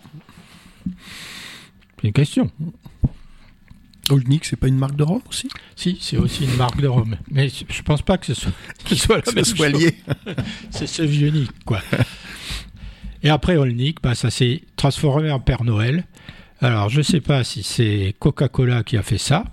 [2.01, 2.49] C'est une question.
[4.09, 5.49] Old Nick, c'est pas une marque de Rome aussi?
[5.75, 7.15] Si, c'est aussi une marque de Rome.
[7.31, 8.51] Mais je pense pas que ce soit,
[8.85, 9.95] ce soit la même soit lié.
[10.71, 11.81] c'est ce vieux Nick, quoi.
[13.23, 16.05] Et après Old Nick, bah, ça s'est transformé en Père Noël.
[16.59, 19.45] Alors, je sais pas si c'est Coca-Cola qui a fait ça.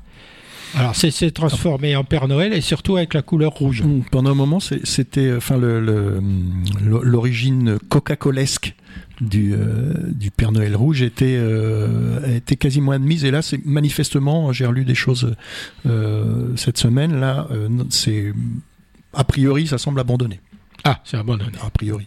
[0.77, 3.83] Alors, c'est transformé en Père Noël et surtout avec la couleur rouge.
[3.83, 8.75] Mmh, pendant un moment, c'était enfin l'origine Coca-Colesque
[9.21, 13.25] du, euh, du Père Noël rouge était, euh, était quasiment admise.
[13.25, 15.35] Et là, c'est manifestement, j'ai relu des choses
[15.87, 17.49] euh, cette semaine, là,
[17.91, 18.33] c'est
[19.13, 20.41] a priori, ça semble abandonné.
[20.85, 21.53] Ah, c'est abandonné.
[21.63, 22.07] A priori.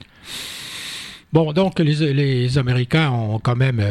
[1.33, 3.83] Bon, donc les, Américains ont quand même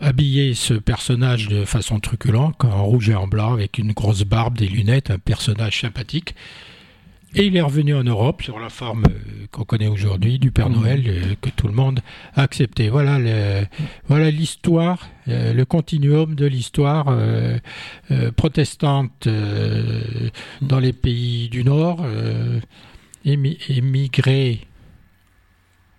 [0.00, 4.58] habillé ce personnage de façon truculente, en rouge et en blanc, avec une grosse barbe,
[4.58, 6.34] des lunettes, un personnage sympathique.
[7.34, 10.68] Et il est revenu en Europe sur la forme euh, qu'on connaît aujourd'hui du Père.
[10.68, 12.00] Noël euh, que tout le monde
[12.34, 12.90] a accepté.
[12.90, 13.18] Voilà,
[14.06, 17.06] voilà l'histoire, euh, le continuum de l'histoire
[18.36, 19.28] protestante
[20.60, 22.04] dans les pays du Nord,
[23.24, 24.60] émigré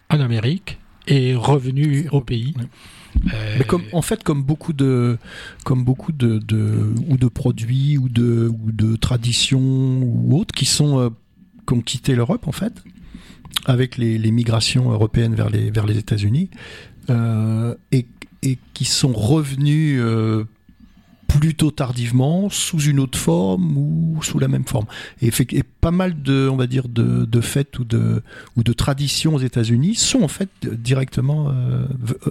[0.09, 2.53] en Amérique et revenu au pays.
[3.57, 5.17] Mais comme, en fait, comme beaucoup de,
[5.63, 10.65] comme beaucoup de, de ou de produits ou de, ou de traditions ou autres qui
[10.65, 11.13] sont
[11.67, 12.83] qui ont quitté l'Europe en fait,
[13.65, 16.49] avec les, migrations européennes vers les, vers les États-Unis,
[17.09, 18.05] euh, et,
[18.41, 20.45] et, qui sont revenus euh,
[21.39, 24.85] plutôt tardivement, sous une autre forme ou sous la même forme.
[25.21, 28.21] Et, et pas mal de, on va dire, de, de fêtes ou de,
[28.55, 31.85] ou de traditions aux États-Unis sont en fait directement euh,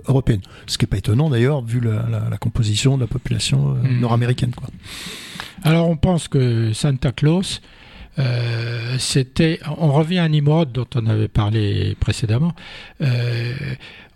[0.07, 0.43] européennes.
[0.67, 4.01] Ce qui n'est pas étonnant d'ailleurs, vu la, la, composition de la population hmm.
[4.01, 4.53] nord-américaine.
[4.55, 4.69] Quoi.
[5.63, 7.61] Alors on pense que Santa Claus
[8.19, 12.53] euh, c'était, on revient à Nimrod dont on avait parlé précédemment.
[13.01, 13.55] Euh,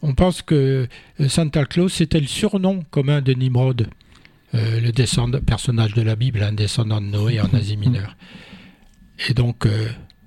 [0.03, 0.87] on pense que
[1.28, 3.89] Santa Claus c'était le surnom commun de Nimrod,
[4.57, 8.17] euh, le descendant, personnage de la Bible, un descendant de Noé en Asie mineure.
[9.29, 9.67] Et donc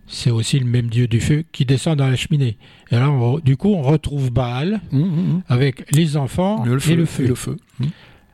[0.07, 2.57] c'est aussi le même dieu du feu qui descend dans la cheminée.
[2.89, 5.43] Et alors, du coup, on retrouve Baal mmh, mmh, mmh.
[5.47, 7.27] avec les enfants et le feu.
[7.27, 7.57] le feu.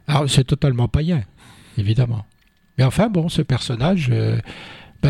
[0.07, 1.23] Alors, c'est totalement païen,
[1.77, 2.25] évidemment.
[2.77, 4.09] Mais enfin, bon, ce personnage,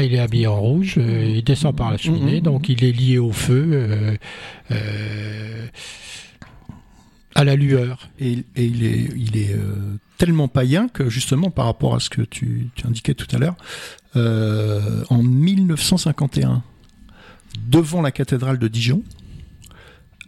[0.03, 3.17] il est habillé en rouge, euh, il descend par la cheminée, donc il est lié
[3.17, 4.15] au feu, euh,
[4.71, 5.67] euh,
[7.35, 8.09] à la lueur.
[8.19, 9.55] Et, il est, il est
[10.17, 13.55] tellement païen que justement par rapport à ce que tu, indiquais tout à l'heure,
[14.15, 16.63] en 1951,
[17.67, 19.03] devant la cathédrale de Dijon,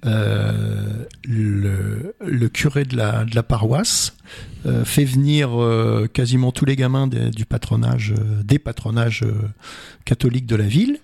[0.06, 4.16] euh, le, curé de la, paroisse
[4.66, 8.14] euh, fait venir euh, quasiment tous les gamins du patronage,
[8.44, 9.26] des patronages
[10.06, 11.00] catholiques de la ville,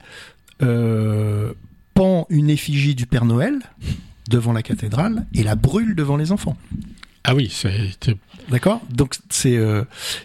[1.93, 3.59] pend une effigie du Père Noël
[4.29, 6.55] devant la cathédrale et la brûle devant les enfants.
[7.23, 7.91] Ah oui, c'est
[8.49, 8.81] D'accord?
[8.89, 9.83] Donc c'est euh,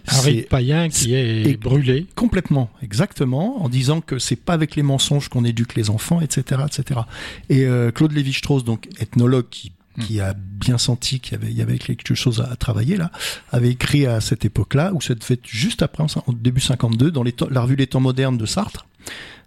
[0.08, 4.82] un rite païen qui est, brûlé complètement, exactement, en disant que c'est pas avec les
[4.82, 7.00] mensonges qu'on éduque les enfants, etc., etc.
[7.48, 10.02] Et euh, Claude Lévi-Strauss, donc ethnologue qui hmm.
[10.02, 13.12] qui a bien senti qu'il y avait, il y avait quelque chose à, travailler là,
[13.52, 17.34] avait écrit à cette époque-là, ou cette fête juste après, en, début 52, dans les
[17.50, 18.86] la revue Les Temps modernes de Sartre,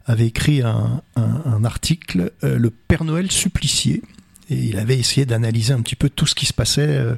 [0.05, 4.01] avait écrit un, un, un article, euh, Le Père Noël supplicié,
[4.51, 7.15] et il avait essayé d'analyser un petit peu tout ce qui se passait euh,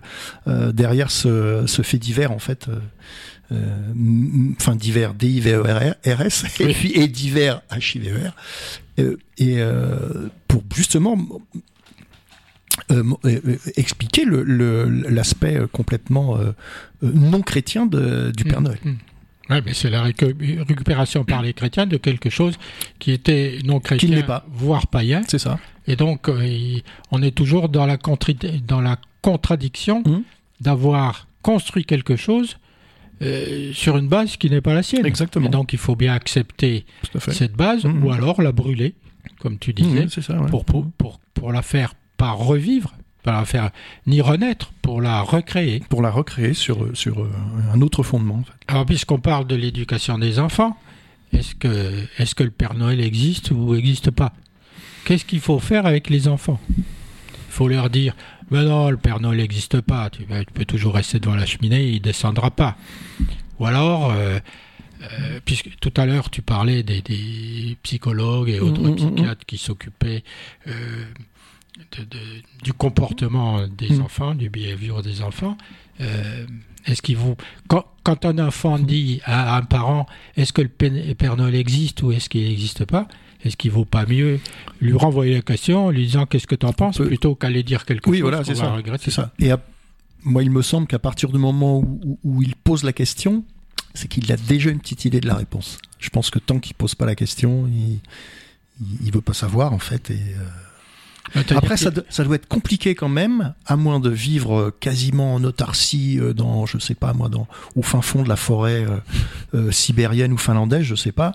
[0.47, 2.69] euh, derrière ce, fait divers en fait
[4.55, 8.33] enfin d'hiver D-I-V-E-R-S, et puis et d'hiver H-I-V-E-R,
[9.37, 9.57] et
[10.47, 11.17] pour justement
[13.75, 16.39] expliquer l'aspect le, complètement
[17.03, 18.79] non chrétien de, du Père mmh, Noël.
[18.83, 18.93] Mmh.
[19.49, 22.57] Oui, mais c'est la récupération par les chrétiens de quelque chose
[22.99, 24.45] qui était non chrétien, pas.
[24.49, 25.21] voire païen.
[25.27, 25.59] C'est ça.
[25.85, 26.79] Et donc, euh,
[27.11, 27.97] on est toujours dans la,
[28.65, 30.21] dans la contradiction mmh.
[30.61, 32.57] d'avoir construit quelque chose
[33.21, 35.05] euh, sur une base qui n'est pas la sienne.
[35.05, 35.47] Exactement.
[35.47, 36.85] Et donc, il faut bien accepter
[37.27, 38.03] cette base mmh.
[38.03, 38.95] ou alors la brûler,
[39.39, 42.93] comme tu disais, mmh, ça, pour, pour, pour, pour la faire pas revivre,
[43.23, 43.71] pas la faire
[44.05, 45.81] ni renaître, pour la recréer.
[45.89, 47.31] Pour la recréer sur, sur euh,
[47.73, 48.35] un autre fondement.
[48.35, 48.53] En fait.
[48.67, 50.77] Alors, puisqu'on parle de l'éducation des enfants,
[51.31, 54.33] est-ce que, est que le Père Noël existe ou n'existe pas?
[55.05, 56.59] Qu'est-ce qu'il faut faire avec les enfants?
[56.77, 56.85] Il
[57.49, 58.15] faut leur dire
[58.51, 61.95] Mais non, le Père Noël n'existe pas, tu, peux toujours rester devant la cheminée, il
[61.95, 62.77] ne descendra pas.
[63.59, 64.11] Ou alors.
[64.11, 64.39] Euh,
[65.01, 67.03] euh, puisque tout à l'heure tu parlais des,
[67.83, 70.23] psychologues et autres mmh, mmh, mmh, psychiatres qui s'occupaient
[72.63, 74.01] du comportement des mmh.
[74.01, 75.57] enfants, du behavior des enfants.
[76.01, 76.45] Euh,
[76.85, 80.05] est-ce qu'ils vont quand, quand, un enfant dit à un parent
[80.35, 83.07] est-ce que le Père Noël existe ou est-ce qu'il n'existe pas
[83.43, 84.39] est-ce qu'il vaut pas mieux
[84.79, 87.85] lui renvoyer la question en lui disant qu'est-ce que tu en penses plutôt qu'aller dire
[87.85, 89.33] quelque oui, chose voilà, c'est ça, c'est ça.
[89.39, 89.51] Et
[90.23, 91.79] moi, il me semble qu'à partir du moment
[92.23, 93.43] où, il pose la question,
[93.93, 95.77] c'est qu'il a déjà une petite idée de la réponse.
[95.99, 97.99] Je pense que tant qu'il pose pas la question, il,
[99.03, 100.47] il, veut pas savoir en fait et euh,
[101.55, 105.43] après, ça, ça, doit être compliqué quand même, à moins de vivre euh, quasiment en
[105.43, 108.85] autarcie euh, dans, je sais pas moi, dans au fin fond de la forêt
[109.53, 111.33] euh, sibérienne ou finlandaise, je sais pas,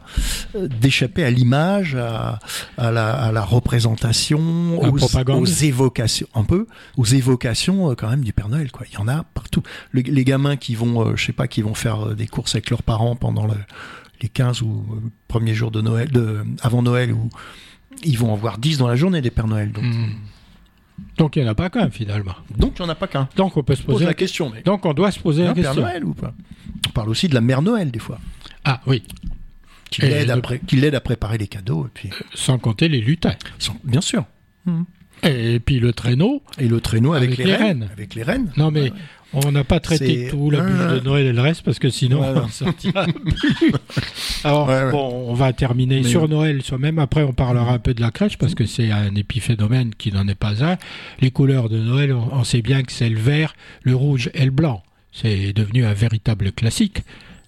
[0.54, 2.38] d'échapper à l'image, à,
[2.76, 6.66] à, la, à, la, représentation, aux, aux, évocations, un peu,
[6.96, 8.70] aux évocations quand même du Père Noël.
[8.70, 8.86] Quoi.
[8.90, 9.62] Il y en a partout.
[9.92, 13.16] les gamins qui vont, je sais pas, qui vont faire des courses avec leurs parents
[13.16, 13.54] pendant le,
[14.22, 14.84] les 15 ou
[15.28, 17.30] premiers jours de Noël, de, avant Noël ou
[18.04, 19.72] ils vont en voir 10 dans la journée des Pères Noël.
[19.72, 20.10] Donc, hmm.
[21.16, 22.34] donc il n'y en a pas qu'un finalement.
[22.56, 23.28] Donc il n'y en a pas qu'un.
[23.36, 24.52] Donc on peut se poser la, question.
[24.64, 25.74] Donc on doit se poser la question.
[25.74, 26.32] Père Noël ou pas?
[26.88, 28.18] On parle aussi de la Mère Noël des fois.
[28.64, 29.02] Ah oui.
[29.90, 31.86] Qui l'aide, à, à préparer les cadeaux.
[31.86, 32.10] Et puis...
[32.34, 33.36] Sans compter les lutins.
[33.84, 34.24] Bien sûr.
[34.66, 34.82] Hmm.
[35.22, 36.42] Et puis le traîneau.
[36.58, 37.88] Et le traîneau avec, les, reines.
[37.92, 38.52] Avec les reines.
[38.56, 38.92] Non mais
[39.32, 42.22] on n'a pas traité tout la bûche de Noël et le reste parce que sinon
[42.22, 43.06] on sortira.
[44.44, 46.98] Alors bon, on va terminer sur Noël soi-même.
[46.98, 50.26] Après, on parlera un peu de la crèche parce que c'est un épiphénomène qui n'en
[50.28, 50.78] est pas un.
[51.20, 54.50] Les couleurs de Noël, on, sait bien que c'est le vert, le rouge et le
[54.50, 54.82] blanc.
[55.12, 57.02] C'est devenu un véritable classique.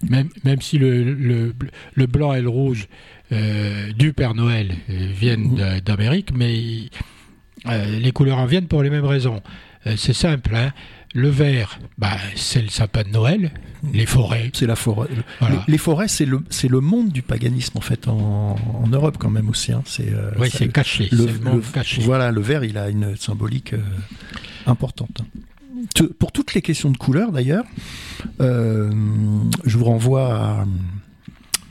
[0.09, 1.53] Même, même si le, le,
[1.93, 2.87] le blanc et le rouge
[3.31, 6.89] euh, du Père Noël euh, viennent d'Amérique, mais
[7.67, 9.41] euh, les couleurs en viennent pour les mêmes raisons.
[9.95, 10.73] c'est simple, hein
[11.13, 13.51] le vert, bah, c'est le sapin de Noël.
[13.93, 14.51] Les forêts.
[14.53, 15.09] C'est la forêt.
[15.67, 18.55] Les, forêts, c'est le, c'est le monde du paganisme, en fait, en,
[18.91, 19.71] Europe quand même aussi.
[19.71, 19.81] Hein.
[19.85, 21.09] C'est, euh, oui, c'est caché.
[21.11, 21.27] Le,
[21.73, 22.01] caché.
[22.01, 23.81] Voilà, le vert, il a une symbolique euh,
[24.67, 25.21] importante.
[26.19, 27.65] pour toutes les questions de couleur, d'ailleurs,
[28.39, 28.91] euh,
[29.65, 30.65] je vous renvoie à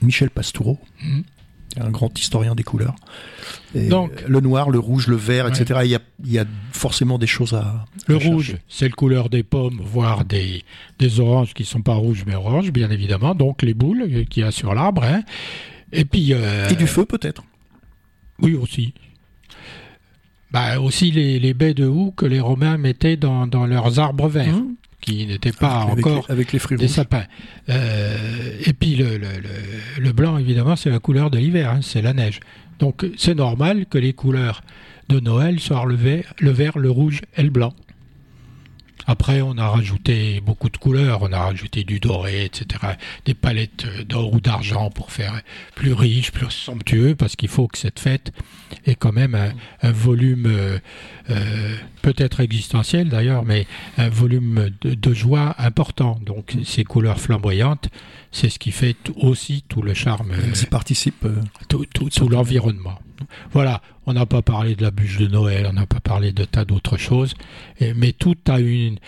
[0.02, 0.78] Michel Pastoureau.
[1.02, 1.20] Mmh
[1.80, 2.94] un grand historien des couleurs.
[3.74, 5.80] Donc, le noir, le rouge, le vert, etc.
[5.84, 7.86] Il, y a, forcément des choses à.
[8.06, 10.64] Le rouge, c'est le couleur des pommes, voire des,
[10.98, 13.34] des oranges qui sont pas rouges mais oranges, bien évidemment.
[13.34, 15.04] Donc les boules qu'il y a sur l'arbre.
[15.04, 15.22] Hein.
[15.92, 16.32] Et puis.
[16.32, 17.44] Euh, Et du feu peut-être.
[18.40, 18.94] Oui aussi.
[20.50, 24.28] Bah, aussi les, les, baies de houx que les Romains mettaient dans, dans leurs arbres
[24.28, 24.56] verts.
[24.56, 27.24] Mmh qui n'étaient pas encore avec les, fruits des sapins.
[27.68, 28.16] Euh,
[28.64, 29.28] et puis le, le,
[29.98, 32.40] le, blanc, évidemment, c'est la couleur de l'hiver, hein, c'est la neige.
[32.78, 34.62] Donc c'est normal que les couleurs
[35.08, 37.74] de Noël soient le vert, le vert, le rouge et le blanc.
[39.10, 42.94] Après, on a rajouté beaucoup de couleurs, on a rajouté du doré, etc.
[43.24, 45.42] Des palettes d'or ou d'argent pour faire
[45.74, 48.30] plus riche, plus somptueux, parce qu'il faut que cette fête
[48.86, 49.36] ait quand même
[49.82, 50.78] un, volume, euh,
[51.28, 53.66] euh, peut-être existentiel d'ailleurs, mais
[53.98, 56.20] un volume de, joie important.
[56.24, 57.88] Donc ces couleurs flamboyantes,
[58.30, 60.30] c'est ce qui fait aussi tout le charme.
[60.54, 61.24] Y participent.
[61.24, 61.34] Euh,
[61.66, 63.00] tout, tout l'environnement.
[63.52, 66.44] Voilà, on n'a pas parlé de la bûche de Noël, on n'a pas parlé de
[66.44, 67.34] tas d'autres choses,
[67.80, 68.98] mais tout a une.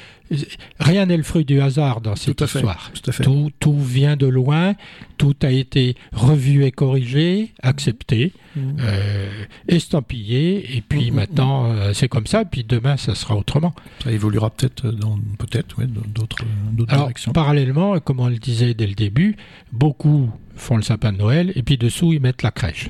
[0.78, 2.90] Rien n'est le fruit du hasard dans cette histoire.
[3.22, 4.74] tout, tout, vient de loin,
[5.18, 8.60] tout a été revu et corrigé, accepté, mmh.
[8.80, 13.36] euh, estampillé, et puis mmh, mmh, maintenant euh, c'est comme ça, puis demain ça sera
[13.36, 13.74] autrement.
[14.04, 16.44] Ça évoluera peut-être dans peut-être d'autres
[16.88, 17.32] directions.
[17.32, 19.36] Parallèlement, comme on le disait dès le début,
[19.72, 22.88] beaucoup font le sapin de Noël, et puis dessous ils mettent la crèche.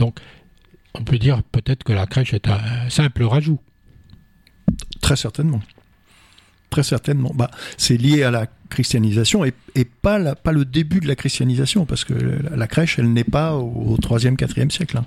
[0.00, 0.18] Donc,
[0.94, 3.60] on peut dire peut-être que la crèche est un simple rajout.
[5.00, 5.60] Très certainement.
[6.70, 7.32] très certainement.
[7.34, 11.16] Bah, c'est lié à la christianisation et, et pas, la, pas le début de la
[11.16, 15.00] christianisation, parce que la, la crèche, elle n'est pas au 3e, 4e siècle.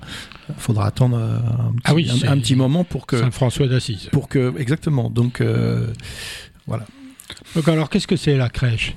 [0.50, 3.18] Il faudra attendre un petit, Ah oui, un- un, petit moment pour que...
[3.20, 4.10] Saint François d'Assise.
[4.12, 5.10] Pour que exactement.
[5.10, 5.88] Donc, euh,
[6.68, 6.86] voilà.
[7.56, 8.94] Donc alors, qu'est-ce que c'est la crèche?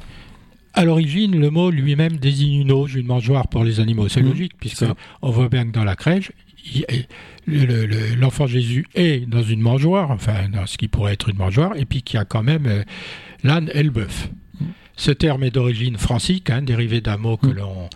[0.77, 4.09] À l'origine, le mot lui-même désigne une auge, une mangeoire pour les animaux.
[4.09, 4.29] C'est Mhm.
[4.29, 4.95] logique, puisque Ça.
[5.23, 6.31] on voit bien que dans la crèche,
[7.47, 11.39] le- le- l'enfant Jésus est dans une mangeoire, enfin dans ce qui pourrait être une
[11.39, 12.83] mangeoire, et puis qu'il y a quand même euh,
[13.43, 14.29] l'âne et le bœuf.
[14.61, 14.67] Mhm.
[14.97, 17.55] Ce terme est d'origine francique, hein, dérivé d'un mot que Mhm.
[17.55, 17.89] l'on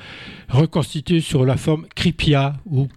[0.49, 2.89] reconstitue sur la forme cripia ou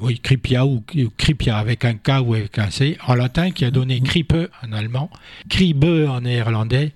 [0.00, 3.64] oui, cripia ou, ou cripia avec un K ou avec un C en latin qui
[3.64, 5.10] a donné kripe en allemand,
[5.50, 6.92] kribe en néerlandais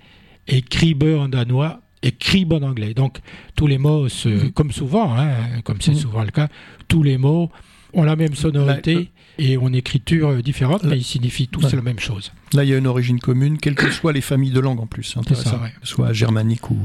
[0.48, 2.94] et kribe en danois et krib en anglais.
[2.94, 3.18] Donc
[3.56, 4.52] tous les mots, se- Mhm.
[4.52, 5.28] comme souvent, hein,
[5.64, 5.98] comme c'est Mhm.
[5.98, 6.48] souvent le cas,
[6.88, 7.50] tous les mots
[7.94, 11.72] ont la même sonorité et ont une écriture euh, différente, La- mais ils signifient tous
[11.72, 12.32] la même chose.
[12.52, 14.86] Là, il y a une origine commune, quelles que soient les familles de langue en
[14.86, 15.16] plus.
[15.24, 15.72] C'est C'est ça, ouais.
[15.82, 16.76] Soit germanique ou,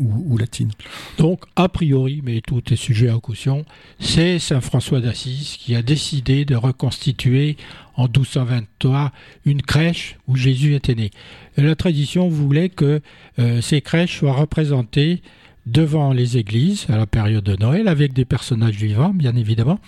[0.00, 0.70] ou, latine.
[1.18, 3.64] Donc, a priori, mais tout est sujet à caution,
[3.98, 7.56] c'est Saint François d'Assise qui a décidé de reconstituer
[7.96, 9.12] en 1223
[9.44, 11.10] une crèche où Jésus était né.
[11.56, 13.00] Et la tradition voulait que
[13.38, 15.22] euh, ces crèches soient représentées
[15.66, 19.78] devant les églises à la période de Noël avec des personnages vivants, bien évidemment,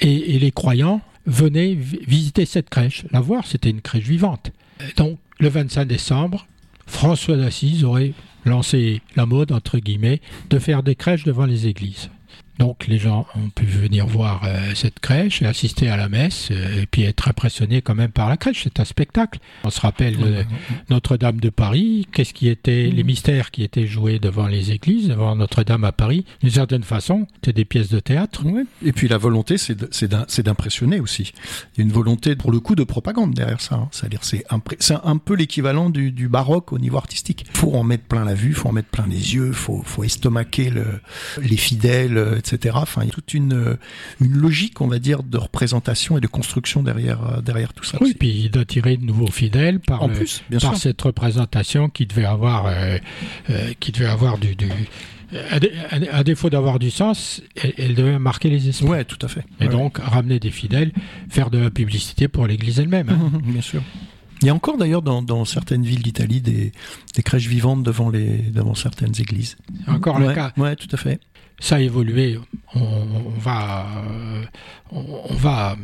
[0.00, 4.50] et, et les croyants venaient vi- visiter cette crèche, la voir, c'était une crèche vivante.
[4.96, 6.46] Donc, le 25 décembre,
[6.86, 8.14] François d'Assise aurait
[8.48, 10.20] lancé la mode, entre guillemets,
[10.50, 12.10] de faire des crèches devant les églises.
[12.58, 16.48] Donc les gens ont pu venir voir euh, cette crèche et assister à la messe
[16.50, 18.62] euh, et puis être impressionnés quand même par la crèche.
[18.64, 19.38] C'est un spectacle.
[19.64, 20.44] On se rappelle de
[20.90, 22.96] Notre-Dame de Paris, qu'est-ce qui était, Mhm.
[22.96, 26.24] les mystères qui étaient joués devant les églises, devant Notre-Dame à Paris?
[26.42, 28.42] D'une certaine façon, c'était des pièces de théâtre.
[28.84, 31.32] Et puis la volonté, c'est d'impressionner aussi.
[31.76, 33.76] Il y a une volonté, pour le coup, de propagande derrière ça.
[33.76, 33.88] hein.
[33.92, 37.46] C'est-à-dire, c'est un peu l'équivalent du, du baroque au niveau artistique.
[37.52, 40.70] faut en mettre plein la vue, faut en mettre plein les yeux, faut, faut estomaquer
[40.70, 40.84] le,
[41.40, 42.76] les fidèles, euh, etc.
[42.80, 43.76] Enfin, il y a toute une, euh,
[44.20, 47.98] une logique, on va dire, de représentation et de construction derrière, euh, derrière tout ça.
[48.00, 48.14] Oui, aussi.
[48.14, 50.80] puis d'attirer de nouveaux fidèles par, en le- plus, bien par sûr.
[50.82, 52.98] cette représentation qui devait avoir, euh,
[53.50, 54.68] euh, qui devait avoir du, du-
[55.50, 57.42] à, dé- à- à défaut d'avoir du sens,
[57.76, 58.88] elle, devait marquer les esprits.
[58.88, 59.44] Ouais, tout à fait.
[59.60, 59.68] Et Ouais.
[59.70, 60.92] donc ramener des fidèles,
[61.28, 63.10] faire de la publicité pour l'Église elle-même.
[63.10, 63.30] hein.
[63.44, 63.82] Bien sûr.
[64.40, 66.70] Il y a encore d'ailleurs dans, dans certaines villes d'Italie des,
[67.16, 69.56] des crèches vivantes devant, les, devant certaines églises.
[69.88, 70.52] Encore le cas.
[70.56, 71.18] Ouais, tout à fait.
[71.60, 72.38] Ça a évolué.
[72.74, 73.86] On, on va,
[74.92, 75.76] on, on va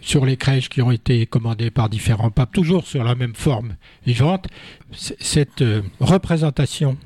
[0.00, 3.76] sur les crèches qui ont été commandées par différents papes, toujours sur la même forme
[4.06, 4.46] vivante.
[4.92, 6.96] Cette euh, représentation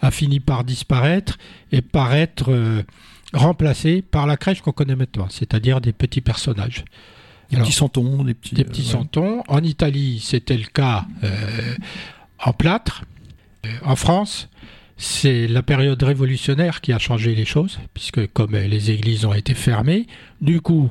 [0.00, 1.38] a fini par disparaître
[1.72, 2.82] et par être euh,
[3.32, 6.84] remplacée par la crèche qu'on connaît maintenant, c'est-à-dire des petits personnages.
[7.50, 8.54] Des Alors, petits santons, des petits.
[8.54, 8.90] des petits euh, ouais.
[8.92, 9.42] santons.
[9.48, 11.74] En Italie, c'était le cas euh,
[12.44, 13.04] en plâtre.
[13.82, 14.48] En France,
[14.98, 19.54] c'est la période révolutionnaire qui a changé les choses, puisque comme les églises ont été
[19.54, 20.06] fermées,
[20.40, 20.90] du coup,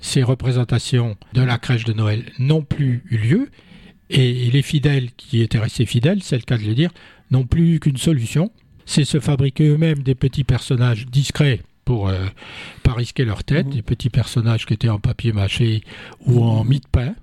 [0.00, 3.50] ces représentations de la crèche de Noël n'ont plus eu lieu,
[4.10, 6.90] et les fidèles qui étaient restés fidèles, c'est le cas de le dire,
[7.30, 8.50] n'ont plus eu qu'une solution,
[8.86, 12.26] c'est se fabriquer eux-mêmes des petits personnages discrets pour euh,
[12.82, 13.72] pas risquer leur tête, Mhm.
[13.74, 15.82] des petits personnages qui étaient en papier mâché
[16.26, 17.14] ou en mie de pain.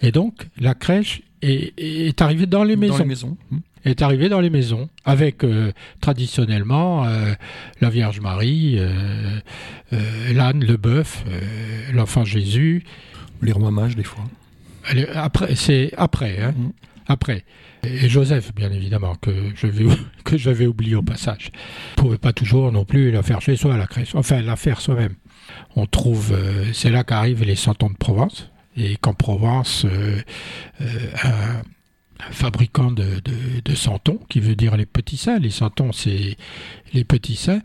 [0.00, 3.36] Et donc, la crèche est, est arrivée dans les maisons Dans les maisons.
[3.50, 3.58] Hmm.
[3.84, 7.34] Est arrivé dans les maisons, avec euh, traditionnellement euh,
[7.80, 9.40] la Vierge Marie, euh,
[10.32, 11.24] l'âne, le bœuf,
[11.92, 12.84] l'enfant Jésus.
[13.40, 14.24] Les rois mages, des fois.
[14.90, 16.72] Elle Après, c'est après, hein, Mhm.
[17.06, 17.44] après.
[17.84, 19.84] Et Joseph, bien évidemment, que je vais
[20.24, 21.50] que j'avais oublié au passage.
[21.96, 24.14] On pouvait pas toujours non plus la faire chez soi, la crèche.
[24.16, 25.14] Enfin, la faire soi-même.
[25.76, 26.36] On trouve,
[26.72, 28.50] c'est là qu'arrivent les santons de Provence.
[28.76, 30.20] Et qu'en Provence, euh,
[30.80, 30.86] euh,
[31.24, 31.62] un
[32.30, 36.36] fabricant de, de, de santons, qui veut dire les petits saints, les santons, c'est
[36.92, 37.60] les petits saints,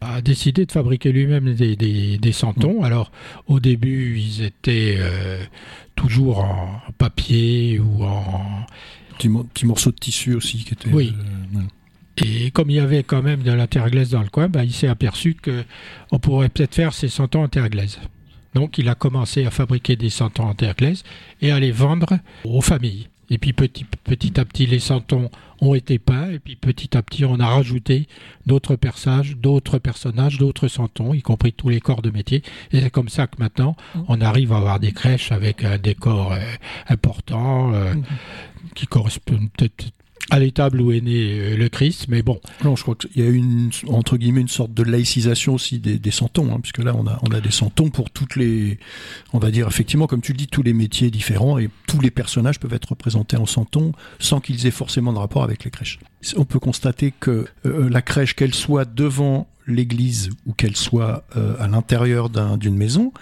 [0.00, 2.82] a décidé de fabriquer lui-même des, des, des santons.
[2.84, 3.10] Alors,
[3.48, 5.42] au début, ils étaient euh,
[5.96, 8.66] toujours en papier ou en,
[9.18, 10.88] Petit, mo- petit morceau de tissu aussi qui était.
[10.92, 11.12] Oui.
[11.54, 11.64] euh, ouais.
[12.24, 14.64] Et comme il y avait quand même de la terre glaise dans le coin, bah,
[14.64, 15.64] il s'est aperçu que
[16.12, 17.98] on pourrait peut-être faire ces santons en terre glaise.
[18.54, 21.02] Donc il a commencé à fabriquer des santons en terre glaise
[21.42, 23.08] et à les vendre aux familles.
[23.30, 27.02] Et puis petit, petit à petit, les santons ont été peints, et puis petit à
[27.02, 28.06] petit, on a rajouté
[28.46, 32.42] d'autres personnages, d'autres personnages, d'autres santons, y compris tous les corps de métier.
[32.72, 33.76] Et c'est comme ça que maintenant,
[34.08, 36.38] on arrive à avoir des crèches avec un décor euh,
[36.88, 38.04] important, euh, Mhm.
[38.74, 39.86] qui correspond peut-être
[40.30, 42.40] à l'étable où est né euh, le Christ, mais bon.
[42.64, 45.98] Non, je crois qu'il y a une, entre guillemets, une sorte de laïcisation aussi des,
[45.98, 48.78] des santons, hein, puisque là, on a, on a des santons pour toutes les,
[49.32, 52.10] on va dire, effectivement, comme tu le dis, tous les métiers différents et tous les
[52.10, 55.98] personnages peuvent être représentés en santons sans qu'ils aient forcément de rapport avec les crèches.
[56.36, 61.54] On peut constater que euh, la crèche, qu'elle soit devant l'église ou qu'elle soit euh,
[61.58, 63.12] à l'intérieur d'une maison,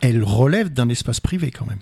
[0.00, 1.78] elle relève d'un espace privé quand même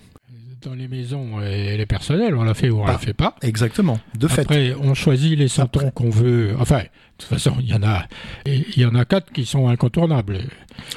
[0.61, 3.35] dans les maisons et les personnels, on l'a fait ou on ne l'a fait pas.
[3.41, 4.41] Exactement, de fait.
[4.41, 6.55] Après, on choisit les santons qu'on veut.
[6.59, 6.87] Enfin, de
[7.17, 8.05] toute façon, il y en a,
[8.45, 10.39] il y en a quatre qui sont incontournables.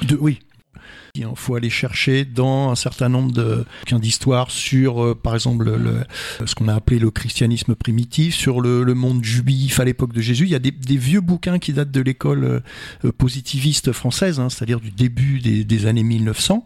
[0.03, 0.39] De, oui,
[1.15, 3.65] il faut aller chercher dans un certain nombre de
[3.99, 6.03] d'histoires sur, euh, par exemple, le,
[6.43, 10.21] ce qu'on a appelé le christianisme primitif, sur le, le monde juif à l'époque de
[10.21, 10.45] Jésus.
[10.45, 12.63] Il y a des, des, vieux bouquins qui datent de l'école
[13.05, 16.65] euh, positiviste française, hein, c'est-à-dire du début des, des, années 1900.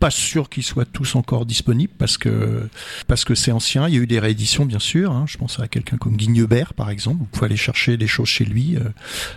[0.00, 2.66] Pas sûr qu'ils soient tous encore disponibles parce que
[3.08, 3.88] parce que c'est ancien.
[3.88, 5.12] Il y a eu des rééditions, bien sûr.
[5.12, 5.26] Hein.
[5.28, 7.18] Je pense à quelqu'un comme Guignebert, par exemple.
[7.18, 8.78] Vous pouvez aller chercher des choses chez lui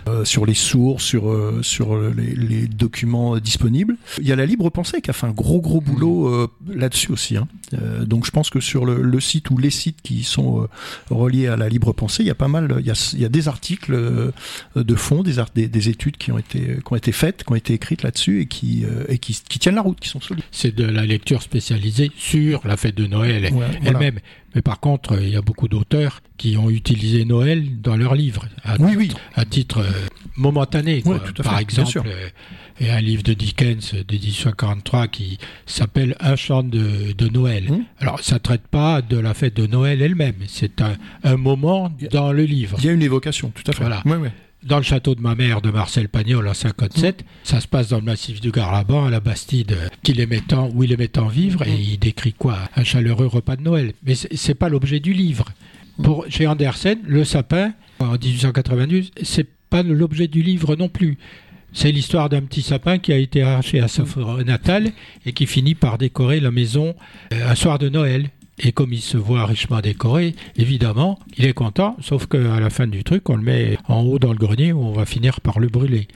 [0.08, 1.26] euh, sur les sources, sur
[1.60, 3.96] sur les, les, documents disponibles.
[4.18, 7.36] Il y a libre pensée qui a fait un gros gros boulot euh, là-dessus aussi.
[7.36, 7.48] Hein.
[7.74, 10.66] Euh, donc je pense que sur le, site ou les sites qui sont euh,
[11.10, 13.24] reliés à la libre pensée, il y a pas mal, il y a, il y
[13.24, 14.32] a des articles
[14.76, 17.56] de fond, des, des, des, études qui ont été qui ont été faites, qui ont
[17.56, 20.44] été écrites là-dessus et qui et qui, qui, tiennent la route, qui sont solides.
[20.50, 23.50] C'est de la lecture spécialisée sur la fête de Noël
[23.84, 24.20] elle-même.
[24.54, 28.46] Mais par contre, il y a beaucoup d'auteurs qui ont utilisé Noël dans leurs livres,
[28.64, 29.12] à, oui, titre, oui.
[29.34, 29.86] à titre
[30.36, 31.02] momentané.
[31.02, 31.18] Quoi.
[31.18, 32.02] Tout à par fait, exemple,
[32.80, 37.70] et un livre de Dickens de 1843 qui s'appelle Un chant de, de Noël.
[37.70, 37.84] Mmh.
[38.00, 41.92] Alors, ça ne traite pas de la fête de Noël elle-même, c'est un, un, moment
[42.10, 42.76] dans le livre.
[42.80, 43.84] Il y a une évocation, tout à fait.
[43.84, 44.02] Voilà.
[44.04, 44.32] Ouais, ouais.
[44.62, 47.24] Dans le château de ma mère de Marcel Pagnol en 57, mmh.
[47.44, 50.82] ça se passe dans le massif du Garlaban, à la Bastide, qu'il aimait tant, où
[50.82, 51.68] il aimait tant vivre, mmh.
[51.68, 52.58] et il décrit quoi?
[52.74, 53.92] Un chaleureux repas de Noël.
[54.04, 55.46] Mais c'est pas l'objet du livre.
[56.02, 61.18] Pour, chez Andersen, le sapin, en 1892, c'est pas l'objet du livre non plus.
[61.76, 64.92] C'est l'histoire d'un petit sapin qui a été arraché à sa forêt natale
[65.26, 66.94] et qui finit par décorer la maison
[67.30, 68.30] un soir de Noël.
[68.58, 72.86] Et comme il se voit richement décoré, évidemment, il est content, sauf qu'à la fin
[72.86, 75.60] du truc, on le met en haut dans le grenier où on va finir par
[75.60, 76.08] le brûler.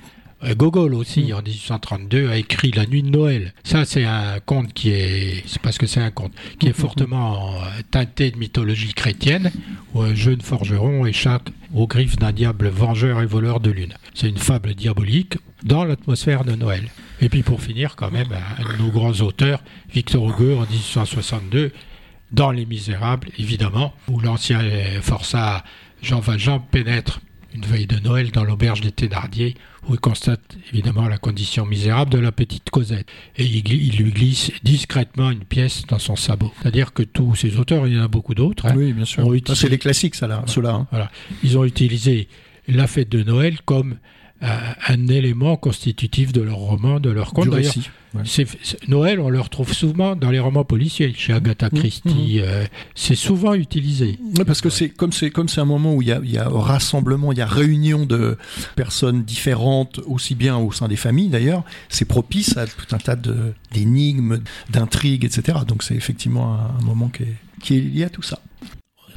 [0.57, 3.53] Gogol aussi, en 1832, a écrit La Nuit de Noël.
[3.63, 7.55] Ça, c'est un conte qui est, c'est parce que c'est un conte, qui est fortement
[7.91, 9.53] teinté de mythologie chrétienne,
[9.95, 13.95] où un jeune forgeron échappe aux griffes d'un diable vengeur et voleur de lune.
[14.15, 16.89] C'est une fable diabolique dans l'atmosphère de Noël.
[17.21, 19.63] Et puis pour finir, quand même, un de nos grands auteurs,
[19.93, 21.71] Victor Hugo, en 1862,
[22.33, 24.61] dans Les Misérables, évidemment, où l'ancien
[25.03, 25.65] forçat
[26.03, 27.21] Jean Valjean pénètre
[27.55, 29.57] une veille de Noël dans l'auberge des Thénardier,
[29.89, 33.07] où il constate évidemment la condition misérable de la petite Cosette.
[33.37, 36.53] Et il, lui glisse discrètement une pièce dans son sabot.
[36.61, 39.27] C'est-à-dire que tous ces auteurs, il y en a beaucoup d'autres, hein, oui, bien sûr.
[39.27, 39.61] ont utilisé...
[39.61, 40.75] C'est les classiques, ça, là, ceux-là.
[40.75, 40.87] Hein.
[40.91, 41.11] Voilà.
[41.43, 42.29] Ils ont utilisé
[42.69, 43.97] la fête de Noël comme
[44.43, 47.49] un, élément constitutif de leur roman, de leur conte.
[47.49, 47.63] Ouais.
[48.25, 48.47] C'est,
[48.89, 51.15] Noël, on le retrouve souvent dans les romans policiers.
[51.17, 52.45] Chez Agatha Christie, mmh.
[52.45, 52.65] euh,
[52.95, 54.19] c'est souvent utilisé.
[54.47, 56.39] Parce que c'est comme c'est comme c'est un moment où il y a, il y
[56.39, 58.37] a rassemblement, il y a réunion de
[58.75, 61.63] personnes différentes, aussi bien au sein des familles d'ailleurs.
[61.89, 63.17] C'est propice à tout un tas
[63.73, 65.59] d'énigmes, d'intrigues, etc.
[65.67, 68.41] Donc c'est effectivement un, un moment qui est, qui est lié à tout ça.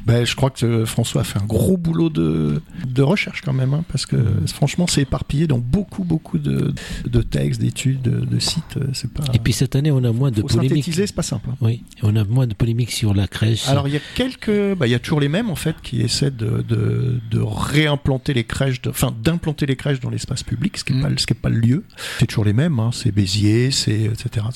[0.06, 3.72] Ben, je crois que François a fait un gros boulot de, de recherche quand même,
[3.74, 6.74] hein, parce que franchement, c'est éparpillé dans beaucoup, beaucoup de,
[7.06, 8.78] de textes, d'études, de, de, sites.
[8.92, 9.24] C'est pas.
[9.32, 10.70] Et puis cette année, on a moins de Faut polémiques.
[10.70, 11.48] synthétiser, c'est pas simple.
[11.50, 11.56] Hein.
[11.62, 13.66] Oui, on a moins de polémiques sur la crèche.
[13.68, 16.02] Alors il y a quelques, bah, il y a toujours les mêmes en fait qui
[16.02, 20.84] essaient de, de, de réimplanter les crèches, enfin d'implanter les crèches dans l'espace public, ce
[20.84, 21.14] qui n'est Mm.
[21.14, 21.84] pas, ce qui est pas le lieu.
[22.18, 24.46] C'est toujours les mêmes, hein, c'est Béziers, c'est etc.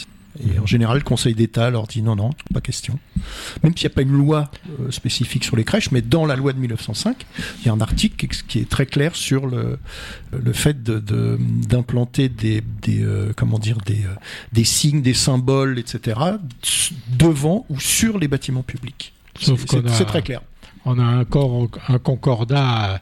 [0.40, 2.98] Et en général, le Conseil d'État leur dit non, non, pas question.
[3.62, 6.36] Même s'il n'y a pas une loi euh, spécifique sur les crèches, mais dans la
[6.36, 7.26] loi de 1905,
[7.60, 9.78] il y a un article qui, est très clair sur le,
[10.32, 14.14] le fait d'implanter de, de, des, des euh, comment dire, des, euh,
[14.52, 16.20] des signes, des symboles, etc.,
[17.10, 19.12] devant ou sur les bâtiments publics.
[19.40, 20.42] C'est très clair.
[20.84, 23.00] On a encore un concordat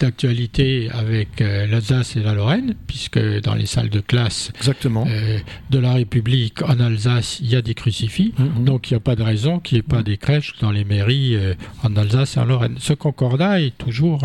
[0.00, 5.06] d'actualité avec euh, l'Alsace et la Lorraine, puisque dans les salles de classe Exactement.
[5.08, 5.38] Euh,
[5.70, 8.46] de la République en Alsace, il y a des crucifix, Mhm.
[8.46, 8.64] mmh.
[8.64, 10.84] donc il n'y a pas de raison qu'il n'y ait pas des crèches dans les
[10.84, 12.76] mairies euh, en Alsace et en Lorraine.
[12.78, 14.22] Ce concordat est toujours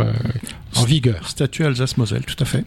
[0.75, 1.27] en vigueur.
[1.27, 2.63] Statut Alsace-Moselle, tout à fait.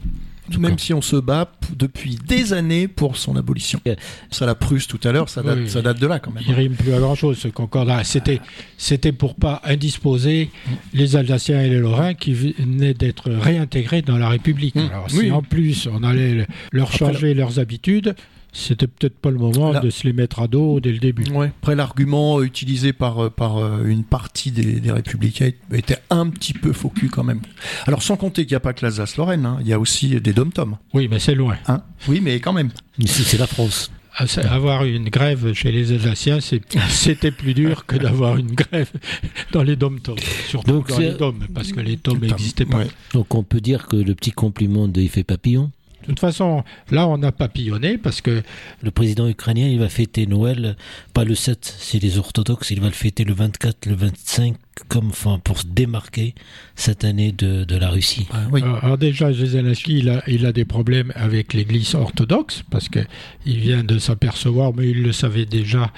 [0.59, 3.81] Même si on se bat depuis des années pour son abolition.
[4.31, 6.45] Ça la Prusse tout à l'heure, ça, date, Oui, ça date de là quand même.
[6.47, 8.05] Il rime plus à grand chose ce concordat.
[8.05, 8.41] C'était,
[8.77, 10.51] c'était pour pas indisposer
[10.93, 14.75] les Alsaciens et les Lorrains qui venaient d'être réintégrés dans la République.
[14.75, 14.89] Mmh.
[14.91, 18.15] Alors si en plus on allait leur Après, changer leurs habitudes,
[18.57, 21.25] c'était peut-être pas le moment Là- de se les mettre à dos dès le début.
[21.33, 21.49] Ouais.
[21.61, 26.53] Après, l'argument utilisé par, euh, par euh, une partie des, des républicains était un petit
[26.55, 27.41] peu faux cul quand même.
[27.87, 30.33] Alors, sans compter qu'il n'y a pas que l'Alsace-Lorraine, hein, il y a aussi des
[30.33, 30.79] dom-toms.
[30.95, 31.57] Oui, mais c'est loin.
[31.67, 31.83] Hein?
[32.09, 32.71] Oui, mais quand même.
[32.99, 33.91] Ici, c'est la France.
[34.17, 38.89] Ah, Avoir une grève chez les Alsaciens, c'était plus dur que d'avoir une grève
[39.51, 40.15] dans les dom-toms.
[40.47, 42.79] Surtout Donc dans c'est- les dômes, parce que les dômes Tom- n'existaient pas.
[42.79, 42.87] ouais.
[43.13, 45.73] Donc on peut dire que le petit compliment de Yves Papillon,
[46.05, 48.43] De toute façon, là, on a papillonné parce que
[48.83, 50.77] le président ukrainien, il va fêter Noël,
[51.15, 54.55] pas le 7, c'est les orthodoxes, il va le fêter le 24, le 25,
[54.89, 56.35] comme enfin, pour se démarquer
[56.75, 58.27] cette année de, de la Russie.
[58.33, 58.63] Ah, oui.
[58.83, 63.01] Alors déjà, Zelensky, il a, il a des problèmes avec l'Église orthodoxe, parce que
[63.47, 65.91] il vient de s'apercevoir, mais il le savait déjà,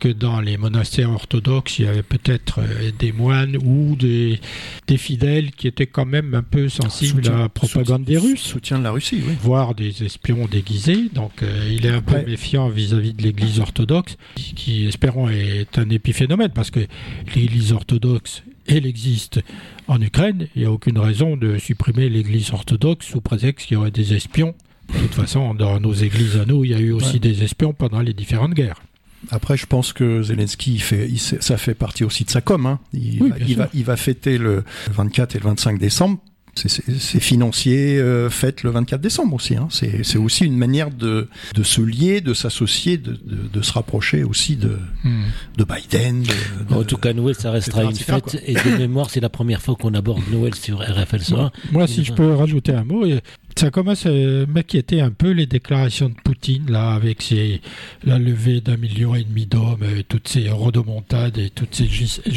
[0.00, 4.40] que dans les monastères orthodoxes, il y avait peut-être euh, des moines ou des,
[4.88, 8.40] des fidèles qui étaient quand même un peu sensibles Soutien- à la propagande des Russes,
[8.40, 9.34] Soutien de la Russie, oui.
[9.40, 11.08] voire des espions déguisés.
[11.14, 12.24] Donc euh, il est un peu Ouais.
[12.26, 16.80] méfiant vis-à-vis de l'Église orthodoxe, qui, espérons, est un épiphénomène, parce que
[17.36, 19.40] l'Église orthodoxe, elle existe
[19.86, 20.48] en Ukraine.
[20.56, 24.14] Il n'y a aucune raison de supprimer l'Église orthodoxe sous prétexte qu'il y aurait des
[24.14, 24.54] espions.
[24.92, 27.18] De toute façon, dans nos églises à nous, il y a eu aussi Ouais.
[27.20, 28.80] des espions pendant les différentes guerres.
[29.30, 32.64] Après, je pense que Zelensky, il fait, il ça fait partie aussi de sa com.
[32.66, 32.80] Hein.
[32.92, 36.18] Il, Oui, va, il va fêter le 24 et le 25 décembre.
[36.54, 39.56] C'est- financier, euh, fête le 24 décembre aussi.
[39.56, 39.68] Hein.
[39.70, 44.24] C'est aussi une manière de, de se lier, de s'associer, de, de, de se rapprocher
[44.24, 44.78] aussi de,
[45.56, 46.22] de Biden.
[46.22, 46.28] de-
[46.68, 48.42] de- En tout cas, Noël, ça restera une fête.
[48.46, 51.52] Et de mémoire, c'est la première fois qu'on aborde Noël sur RFL Soir.
[51.72, 53.20] Moi, si je peux rajouter un mot, euh,
[53.56, 57.60] ça commence à m'inquiéter un peu les déclarations de Poutine, là, avec ses,
[58.04, 61.88] la levée d'un million et demi d'hommes, euh, toutes ces rodomontades et toutes ces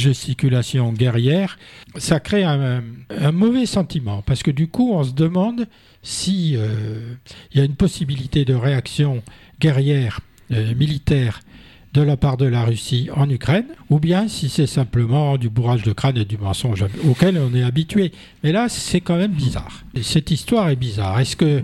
[0.07, 1.57] gesticulations guerrières.
[1.97, 2.84] Ça crée un,
[3.20, 5.68] un mauvais sentiment, parce que du coup, on se demande
[6.01, 7.16] si euh,
[7.54, 9.24] y a une possibilité de réaction
[9.60, 10.20] guerrière,
[10.51, 11.39] euh, militaire,
[11.93, 15.84] de la part de la Russie en Ukraine, ou bien si c'est simplement du bourrage
[15.84, 18.12] de crâne et du mensonge auquel on est habitué.
[18.43, 19.84] Mais là, c'est quand même bizarre.
[19.93, 21.20] Et cette histoire est bizarre.
[21.20, 21.64] Est-ce que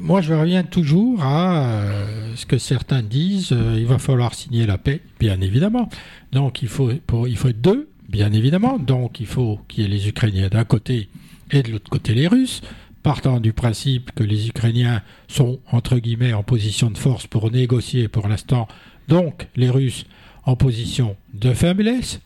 [0.00, 4.78] moi, je reviens toujours à euh, ce que certains disent il va falloir signer la
[4.78, 5.88] paix, bien évidemment.
[6.30, 8.78] Donc, il faut, pour, il faut être deux, bien évidemment.
[8.78, 11.08] Donc, il faut qu'il y ait les Ukrainiens d'un côté
[11.50, 12.62] et de l'autre côté les Russes,
[13.02, 18.08] partant du principe que les Ukrainiens sont, entre guillemets, en position de force pour négocier
[18.08, 18.66] pour l'instant.
[19.08, 20.06] Donc, les Russes
[20.44, 22.20] en position de faiblesse.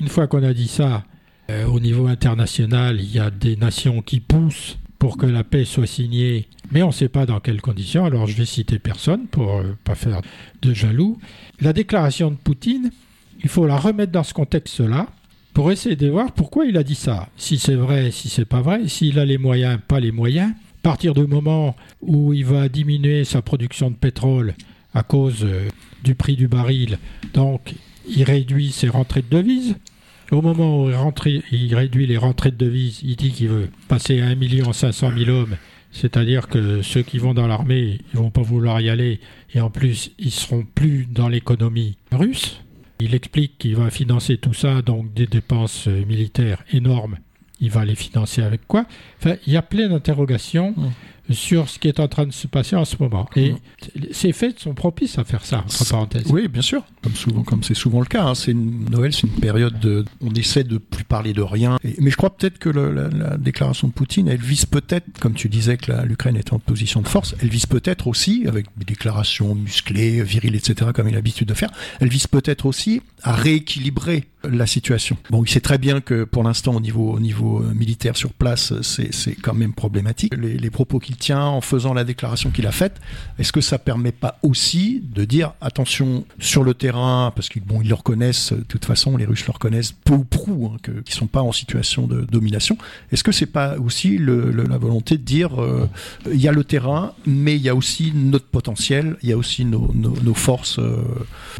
[0.00, 1.04] Une fois qu'on a dit ça,
[1.50, 5.66] euh, au niveau international, il y a des nations qui poussent pour que la paix
[5.66, 8.06] soit signée, mais on ne sait pas dans quelles conditions.
[8.06, 10.22] Alors je vais citer personne pour ne pas faire
[10.62, 11.18] de jaloux.
[11.60, 12.90] La déclaration de Poutine,
[13.42, 15.08] il faut la remettre dans ce contexte-là
[15.54, 17.28] pour essayer de voir pourquoi il a dit ça.
[17.36, 20.52] Si c'est vrai, si c'est pas vrai, s'il a les moyens, pas les moyens.
[20.82, 24.54] Partir du moment où il va diminuer sa production de pétrole
[24.92, 25.68] à cause euh,
[26.02, 26.98] du prix du baril,
[27.32, 27.74] donc
[28.06, 29.76] il réduit ses rentrées de devises.
[30.30, 30.90] Au moment où
[31.52, 35.30] il réduit les rentrées de devises, il dit qu'il veut passer à 1 500 000
[35.30, 35.56] hommes,
[35.90, 39.20] c'est-à-dire que ceux qui vont dans l'armée, ils vont pas vouloir y aller,
[39.54, 42.60] et en plus, ils seront plus dans l'économie russe.
[43.00, 47.18] Il explique qu'il va financer tout ça, donc des dépenses euh, militaires énormes.
[47.60, 48.86] Il va les financer avec quoi?
[49.18, 50.74] Enfin, il y a plein d'interrogations
[51.30, 53.28] sur ce qui est en train de se passer en ce moment.
[53.36, 53.58] Et Mm.
[54.12, 56.26] ces faits sont propices à faire ça, entre parenthèses.
[56.30, 56.82] Oui, bien sûr.
[57.02, 58.24] Comme souvent, comme c'est souvent le cas.
[58.24, 58.34] hein.
[58.34, 61.78] C'est une, Noël, c'est une période de, on essaie de plus parler de rien.
[61.84, 65.06] Et- mais je crois peut-être que le- la, la déclaration de Poutine, elle vise peut-être,
[65.20, 68.66] comme tu disais que l'Ukraine était en position de force, elle vise peut-être aussi, avec
[68.76, 71.70] des déclarations musclées, viriles, etc., comme il a l'habitude de faire,
[72.00, 75.16] elle vise peut-être aussi à rééquilibrer la situation.
[75.30, 78.32] Bon, il sait très bien que pour l'instant, au niveau, au niveau euh, militaire sur
[78.34, 80.34] place, c'est, c'est quand même problématique.
[80.36, 83.00] Les, les propos qu'il tient en faisant la déclaration qu'il a faite,
[83.38, 87.80] est-ce que ça permet pas aussi de dire attention sur le terrain, parce qu'ils bon,
[87.80, 91.26] le reconnaissent, de toute façon, les Russes le reconnaissent peu ou prou, hein, qu'ils sont
[91.26, 92.76] pas en situation de domination.
[93.12, 95.88] Est-ce que c'est pas aussi la volonté de dire euh,
[96.30, 99.36] il y a le terrain, mais il y a aussi notre potentiel, il y a
[99.36, 100.96] aussi nos, forces euh,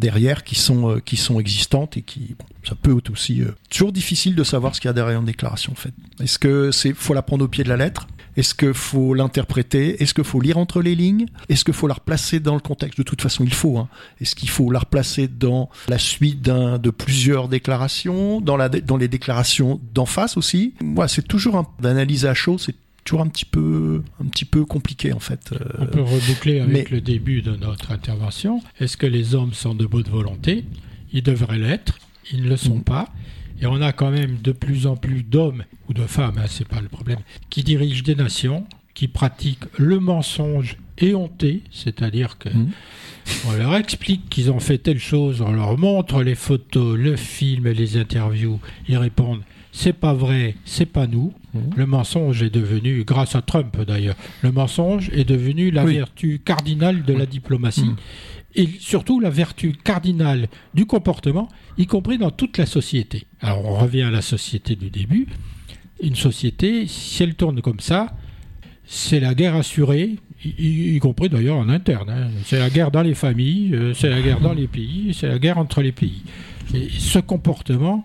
[0.00, 2.34] derrière qui sont euh, qui sont existantes et qui
[2.64, 5.72] ça peut être aussi toujours difficile de savoir ce qu'il y a derrière une déclaration
[5.72, 5.92] en fait.
[6.20, 8.07] Est-ce que c'est faut la prendre au pied de la lettre?
[8.37, 10.03] Est-ce qu'il faut l'interpréter?
[10.03, 11.26] Est-ce qu'il faut lire entre les lignes?
[11.49, 12.99] Est-ce qu'il faut la replacer dans le contexte?
[12.99, 13.78] De toute façon, il faut.
[13.78, 13.89] Hein.
[14.20, 19.09] Est-ce qu'il faut la replacer dans la suite de plusieurs déclarations, dans, la, dans les
[19.09, 20.74] déclarations d'en face aussi?
[20.82, 22.59] Moi, c'est toujours un, d'analyse à chaud.
[22.59, 22.74] C'est
[23.05, 25.51] toujours un petit peu, un petit peu compliqué en fait.
[25.53, 28.62] Euh, On peut reboucler avec mais- le début de notre intervention.
[28.80, 30.64] Est-ce que les hommes sont de bonne volonté?
[31.12, 31.99] Ils devraient l'être.
[32.32, 32.85] Ils ne le sont Mhm.
[32.85, 33.09] pas.
[33.61, 36.66] Et on a quand même de plus en plus d'hommes ou de femmes, hein, c'est
[36.68, 37.18] pas le problème,
[37.50, 42.70] qui dirigent des nations, qui pratiquent le mensonge éhontés, c'est-à-dire que Mhm.
[43.48, 47.66] on leur explique qu'ils ont fait telle chose, on leur montre les photos, le film
[47.66, 49.42] et les interviews, ils répondent
[49.76, 51.32] c'est pas vrai, c'est pas nous.
[51.52, 51.62] Mhm.
[51.76, 55.94] Le mensonge est devenu, grâce à Trump d'ailleurs, le mensonge est devenu la Oui.
[55.94, 57.82] vertu cardinale de la diplomatie.
[57.82, 57.96] Mhm.
[58.57, 63.26] Et surtout la vertu cardinale du comportement, y compris dans toute la société.
[63.40, 65.26] Alors on revient à la société du début.
[66.00, 68.14] Une société, si elle tourne comme ça,
[68.86, 72.11] c'est la guerre assurée, y, compris d'ailleurs en interne.
[72.11, 72.28] hein.
[72.44, 75.38] C'est la guerre dans les familles, euh, c'est la guerre dans les pays, c'est la
[75.38, 76.22] guerre entre les pays.
[76.98, 78.05] Ce comportement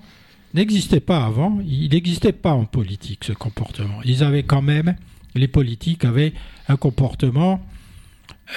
[0.54, 4.00] n'existait pas avant, il n'existait pas en politique ce comportement.
[4.06, 4.96] Ils avaient quand même,
[5.36, 6.34] les politiques avaient
[6.68, 7.62] un comportement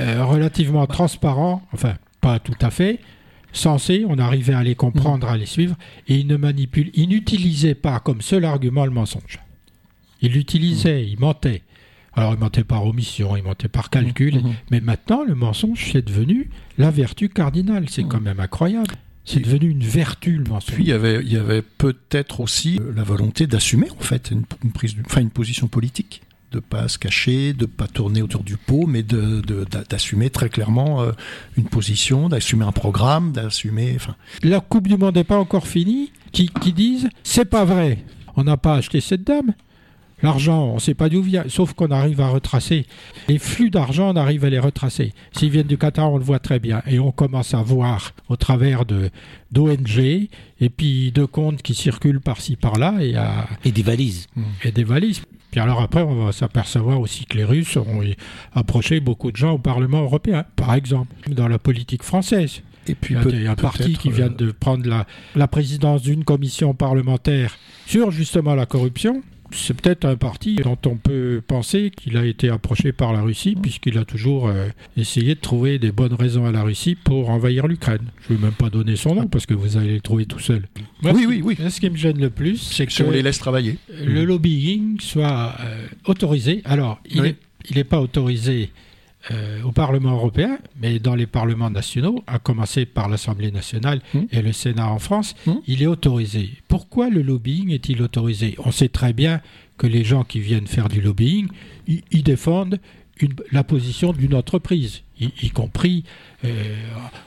[0.00, 3.00] euh, relativement transparent, enfin pas tout à fait,
[3.52, 5.76] sensé, on arrivait à les comprendre, à les suivre,
[6.08, 9.40] et ils ne manipulent, ils n'utilisaient pas comme seul argument le mensonge.
[10.20, 11.62] Ils l'utilisaient, ils mentaient.
[12.14, 14.54] Alors ils mentaient par omission, ils mentaient par calcul, Mhm.
[14.70, 18.94] mais maintenant le mensonge c'est devenu la vertu cardinale, c'est quand même incroyable.
[19.24, 20.74] C'est devenu une vertu le mensonge.
[20.74, 24.30] Puis il y avait, il y avait peut-être aussi euh, la volonté d'assumer en fait
[24.32, 26.22] une, une prise, enfin une position politique,
[26.52, 30.48] de pas se cacher, de pas tourner autour du pot, mais de de- d'assumer très
[30.48, 31.12] clairement euh,
[31.56, 33.96] une position, d'assumer un programme, d'assumer.
[34.42, 38.04] La Coupe du Monde n'est pas encore finie, qui disent c'est pas vrai,
[38.36, 39.54] on n'a pas acheté cette dame.
[40.22, 42.86] L'argent, on ne sait pas d'où vient, sauf qu'on arrive à retracer.
[43.28, 45.12] Les flux d'argent, on arrive à les retracer.
[45.32, 46.82] S'ils viennent du Qatar, on le voit très bien.
[46.86, 49.10] Et on commence à voir au travers de
[49.50, 54.26] d'ONG et puis de comptes qui circulent par-ci par-là et, à- Et des valises.
[54.64, 55.22] et des valises.
[55.50, 58.00] Puis alors après, on va s'apercevoir aussi que les Russes ont
[58.54, 62.62] approché beaucoup de gens au Parlement européen, par exemple, dans la politique française.
[62.88, 65.06] et puis Il y a un parti qui vient euh, de prendre la,
[65.36, 67.56] la présidence d'une commission parlementaire
[67.86, 69.22] sur justement la corruption.
[69.54, 73.54] C'est peut-être un parti dont on peut penser qu'il a été approché par la Russie,
[73.60, 77.66] puisqu'il a toujours euh, essayé de trouver des bonnes raisons à la Russie pour envahir
[77.66, 78.06] l'Ukraine.
[78.26, 80.38] Je ne vais même pas donner son nom, parce que vous allez le trouver tout
[80.38, 80.62] seul.
[81.02, 81.56] Moi, Oui, oui, oui.
[81.70, 83.76] Ce qui me gêne le plus, c'est que si on les laisse travailler.
[84.04, 86.62] le lobbying soit euh, autorisé.
[86.64, 87.28] Alors, il Oui.
[87.28, 87.36] n'est
[87.70, 88.70] il n'est pas autorisé
[89.30, 94.22] euh, au Parlement européen, mais dans les parlements nationaux, à commencer par l'Assemblée nationale Hmm.
[94.32, 95.54] et le Sénat en France, Hmm.
[95.66, 96.50] il est autorisé.
[96.68, 98.56] Pourquoi le lobbying est-il autorisé?
[98.64, 99.40] On sait très bien
[99.78, 101.48] que les gens qui viennent faire du lobbying,
[101.86, 102.78] ils défendent
[103.20, 106.02] une- la position d'une entreprise, y, y compris
[106.44, 106.74] euh,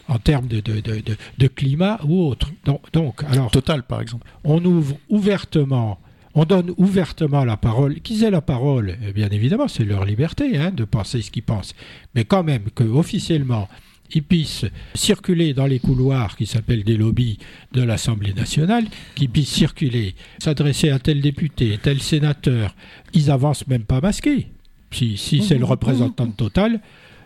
[0.09, 2.51] en termes de, de- de- de- de climat ou autre.
[2.65, 4.27] Donc, donc, alors, Total, par exemple.
[4.43, 5.99] on ouvre ouvertement,
[6.35, 8.01] on donne ouvertement la parole.
[8.01, 11.43] Qu'ils aient la parole, eh bien évidemment, c'est leur liberté hein, de penser ce qu'ils
[11.43, 11.73] pensent.
[12.13, 13.67] Mais quand même que officiellement
[14.13, 17.39] ils puissent circuler dans les couloirs qui s'appellent des lobbies
[17.71, 22.75] de l'Assemblée nationale, qu'ils puissent circuler, s'adresser à tel député, tel sénateur,
[23.13, 24.47] ils avancent même pas masqués.
[24.91, 26.79] Si, si c'est le représentant de Total,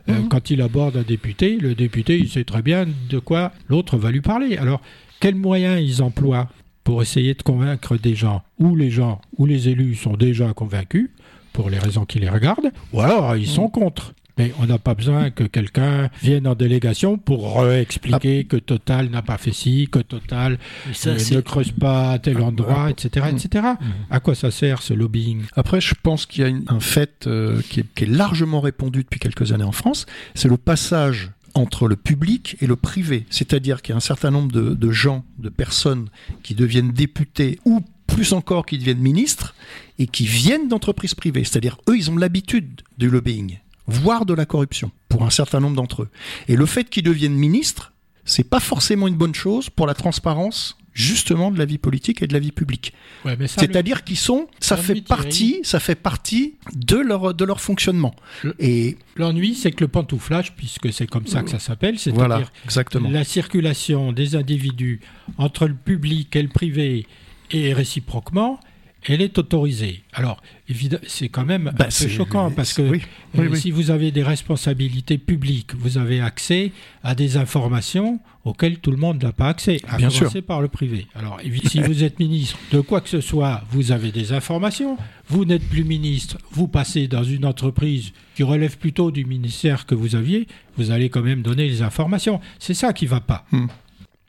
[0.08, 3.98] euh, quand il aborde un député, le député, il sait très bien de quoi l'autre
[3.98, 4.58] va lui parler.
[4.58, 4.82] Alors,
[5.20, 6.50] quels moyens ils emploient?
[6.90, 11.12] Pour essayer de convaincre des gens, ou les gens, ou les élus sont déjà convaincus,
[11.54, 14.16] pour les raisons qui les regardent, ou alors ils sont contre.
[14.40, 19.22] Mais on n'a pas besoin que quelqu'un vienne en délégation pour expliquer que Total n'a
[19.22, 20.58] pas fait ci, que Total
[20.94, 23.66] ça, ne creuse pas à tel endroit, etc., etc.
[24.10, 25.44] À quoi ça sert ce lobbying?
[25.56, 28.62] Après, je pense qu'il y a une- un fait euh, qui, est, qui est largement
[28.62, 33.26] répandu depuis quelques années en France, c'est le passage entre le public et le privé.
[33.30, 36.10] C'est-à-dire qu'il y a un certain nombre de, gens, de personnes
[36.44, 39.56] qui deviennent députés ou plus encore qui deviennent ministres
[40.00, 41.44] et qui viennent d'entreprises privées.
[41.44, 45.76] C'est-à-dire, eux, ils ont l'habitude du lobbying, voire de la corruption, pour un certain nombre
[45.76, 46.10] d'entre eux.
[46.48, 47.94] Et le fait qu'ils deviennent ministres,
[48.26, 52.28] c'est pas forcément une bonne chose pour la transparence, justement, de la vie politique et
[52.28, 52.94] de la vie publique.
[53.26, 57.62] Ouais, le- C'est-à-dire qu'ils sont, ça fait partie, ça fait partie de leur de leur
[57.62, 58.14] fonctionnement.
[58.44, 62.20] Le- Et L'ennui, c'est que le pantouflage, puisque c'est comme ça que ça s'appelle, c'est-à-dire
[62.28, 63.10] voilà, exactement.
[63.10, 65.00] la circulation des individus
[65.38, 67.06] entre le public et le privé
[67.52, 68.60] et réciproquement,
[69.08, 70.04] elle est autorisée.
[70.14, 70.42] Alors,
[71.08, 73.02] c'est quand même Bah, un peu c'est- choquant parce que oui,
[73.36, 73.60] oui, euh, oui.
[73.60, 76.72] si vous avez des responsabilités publiques, vous avez accès
[77.04, 80.68] à des informations auxquelles tout le monde n'a pas accès, à Bien commencer par le
[80.68, 81.08] privé.
[81.16, 84.98] Alors, si vous êtes ministre de quoi que ce soit, vous avez des informations.
[85.28, 89.96] Vous n'êtes plus ministre, vous passez dans une entreprise qui relève plutôt du ministère que
[89.96, 90.48] vous aviez,
[90.78, 92.40] vous allez quand même donner les informations.
[92.60, 93.46] C'est ça qui va pas.
[93.52, 93.68] Hmm.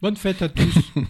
[0.03, 0.75] Bonne fête à tous.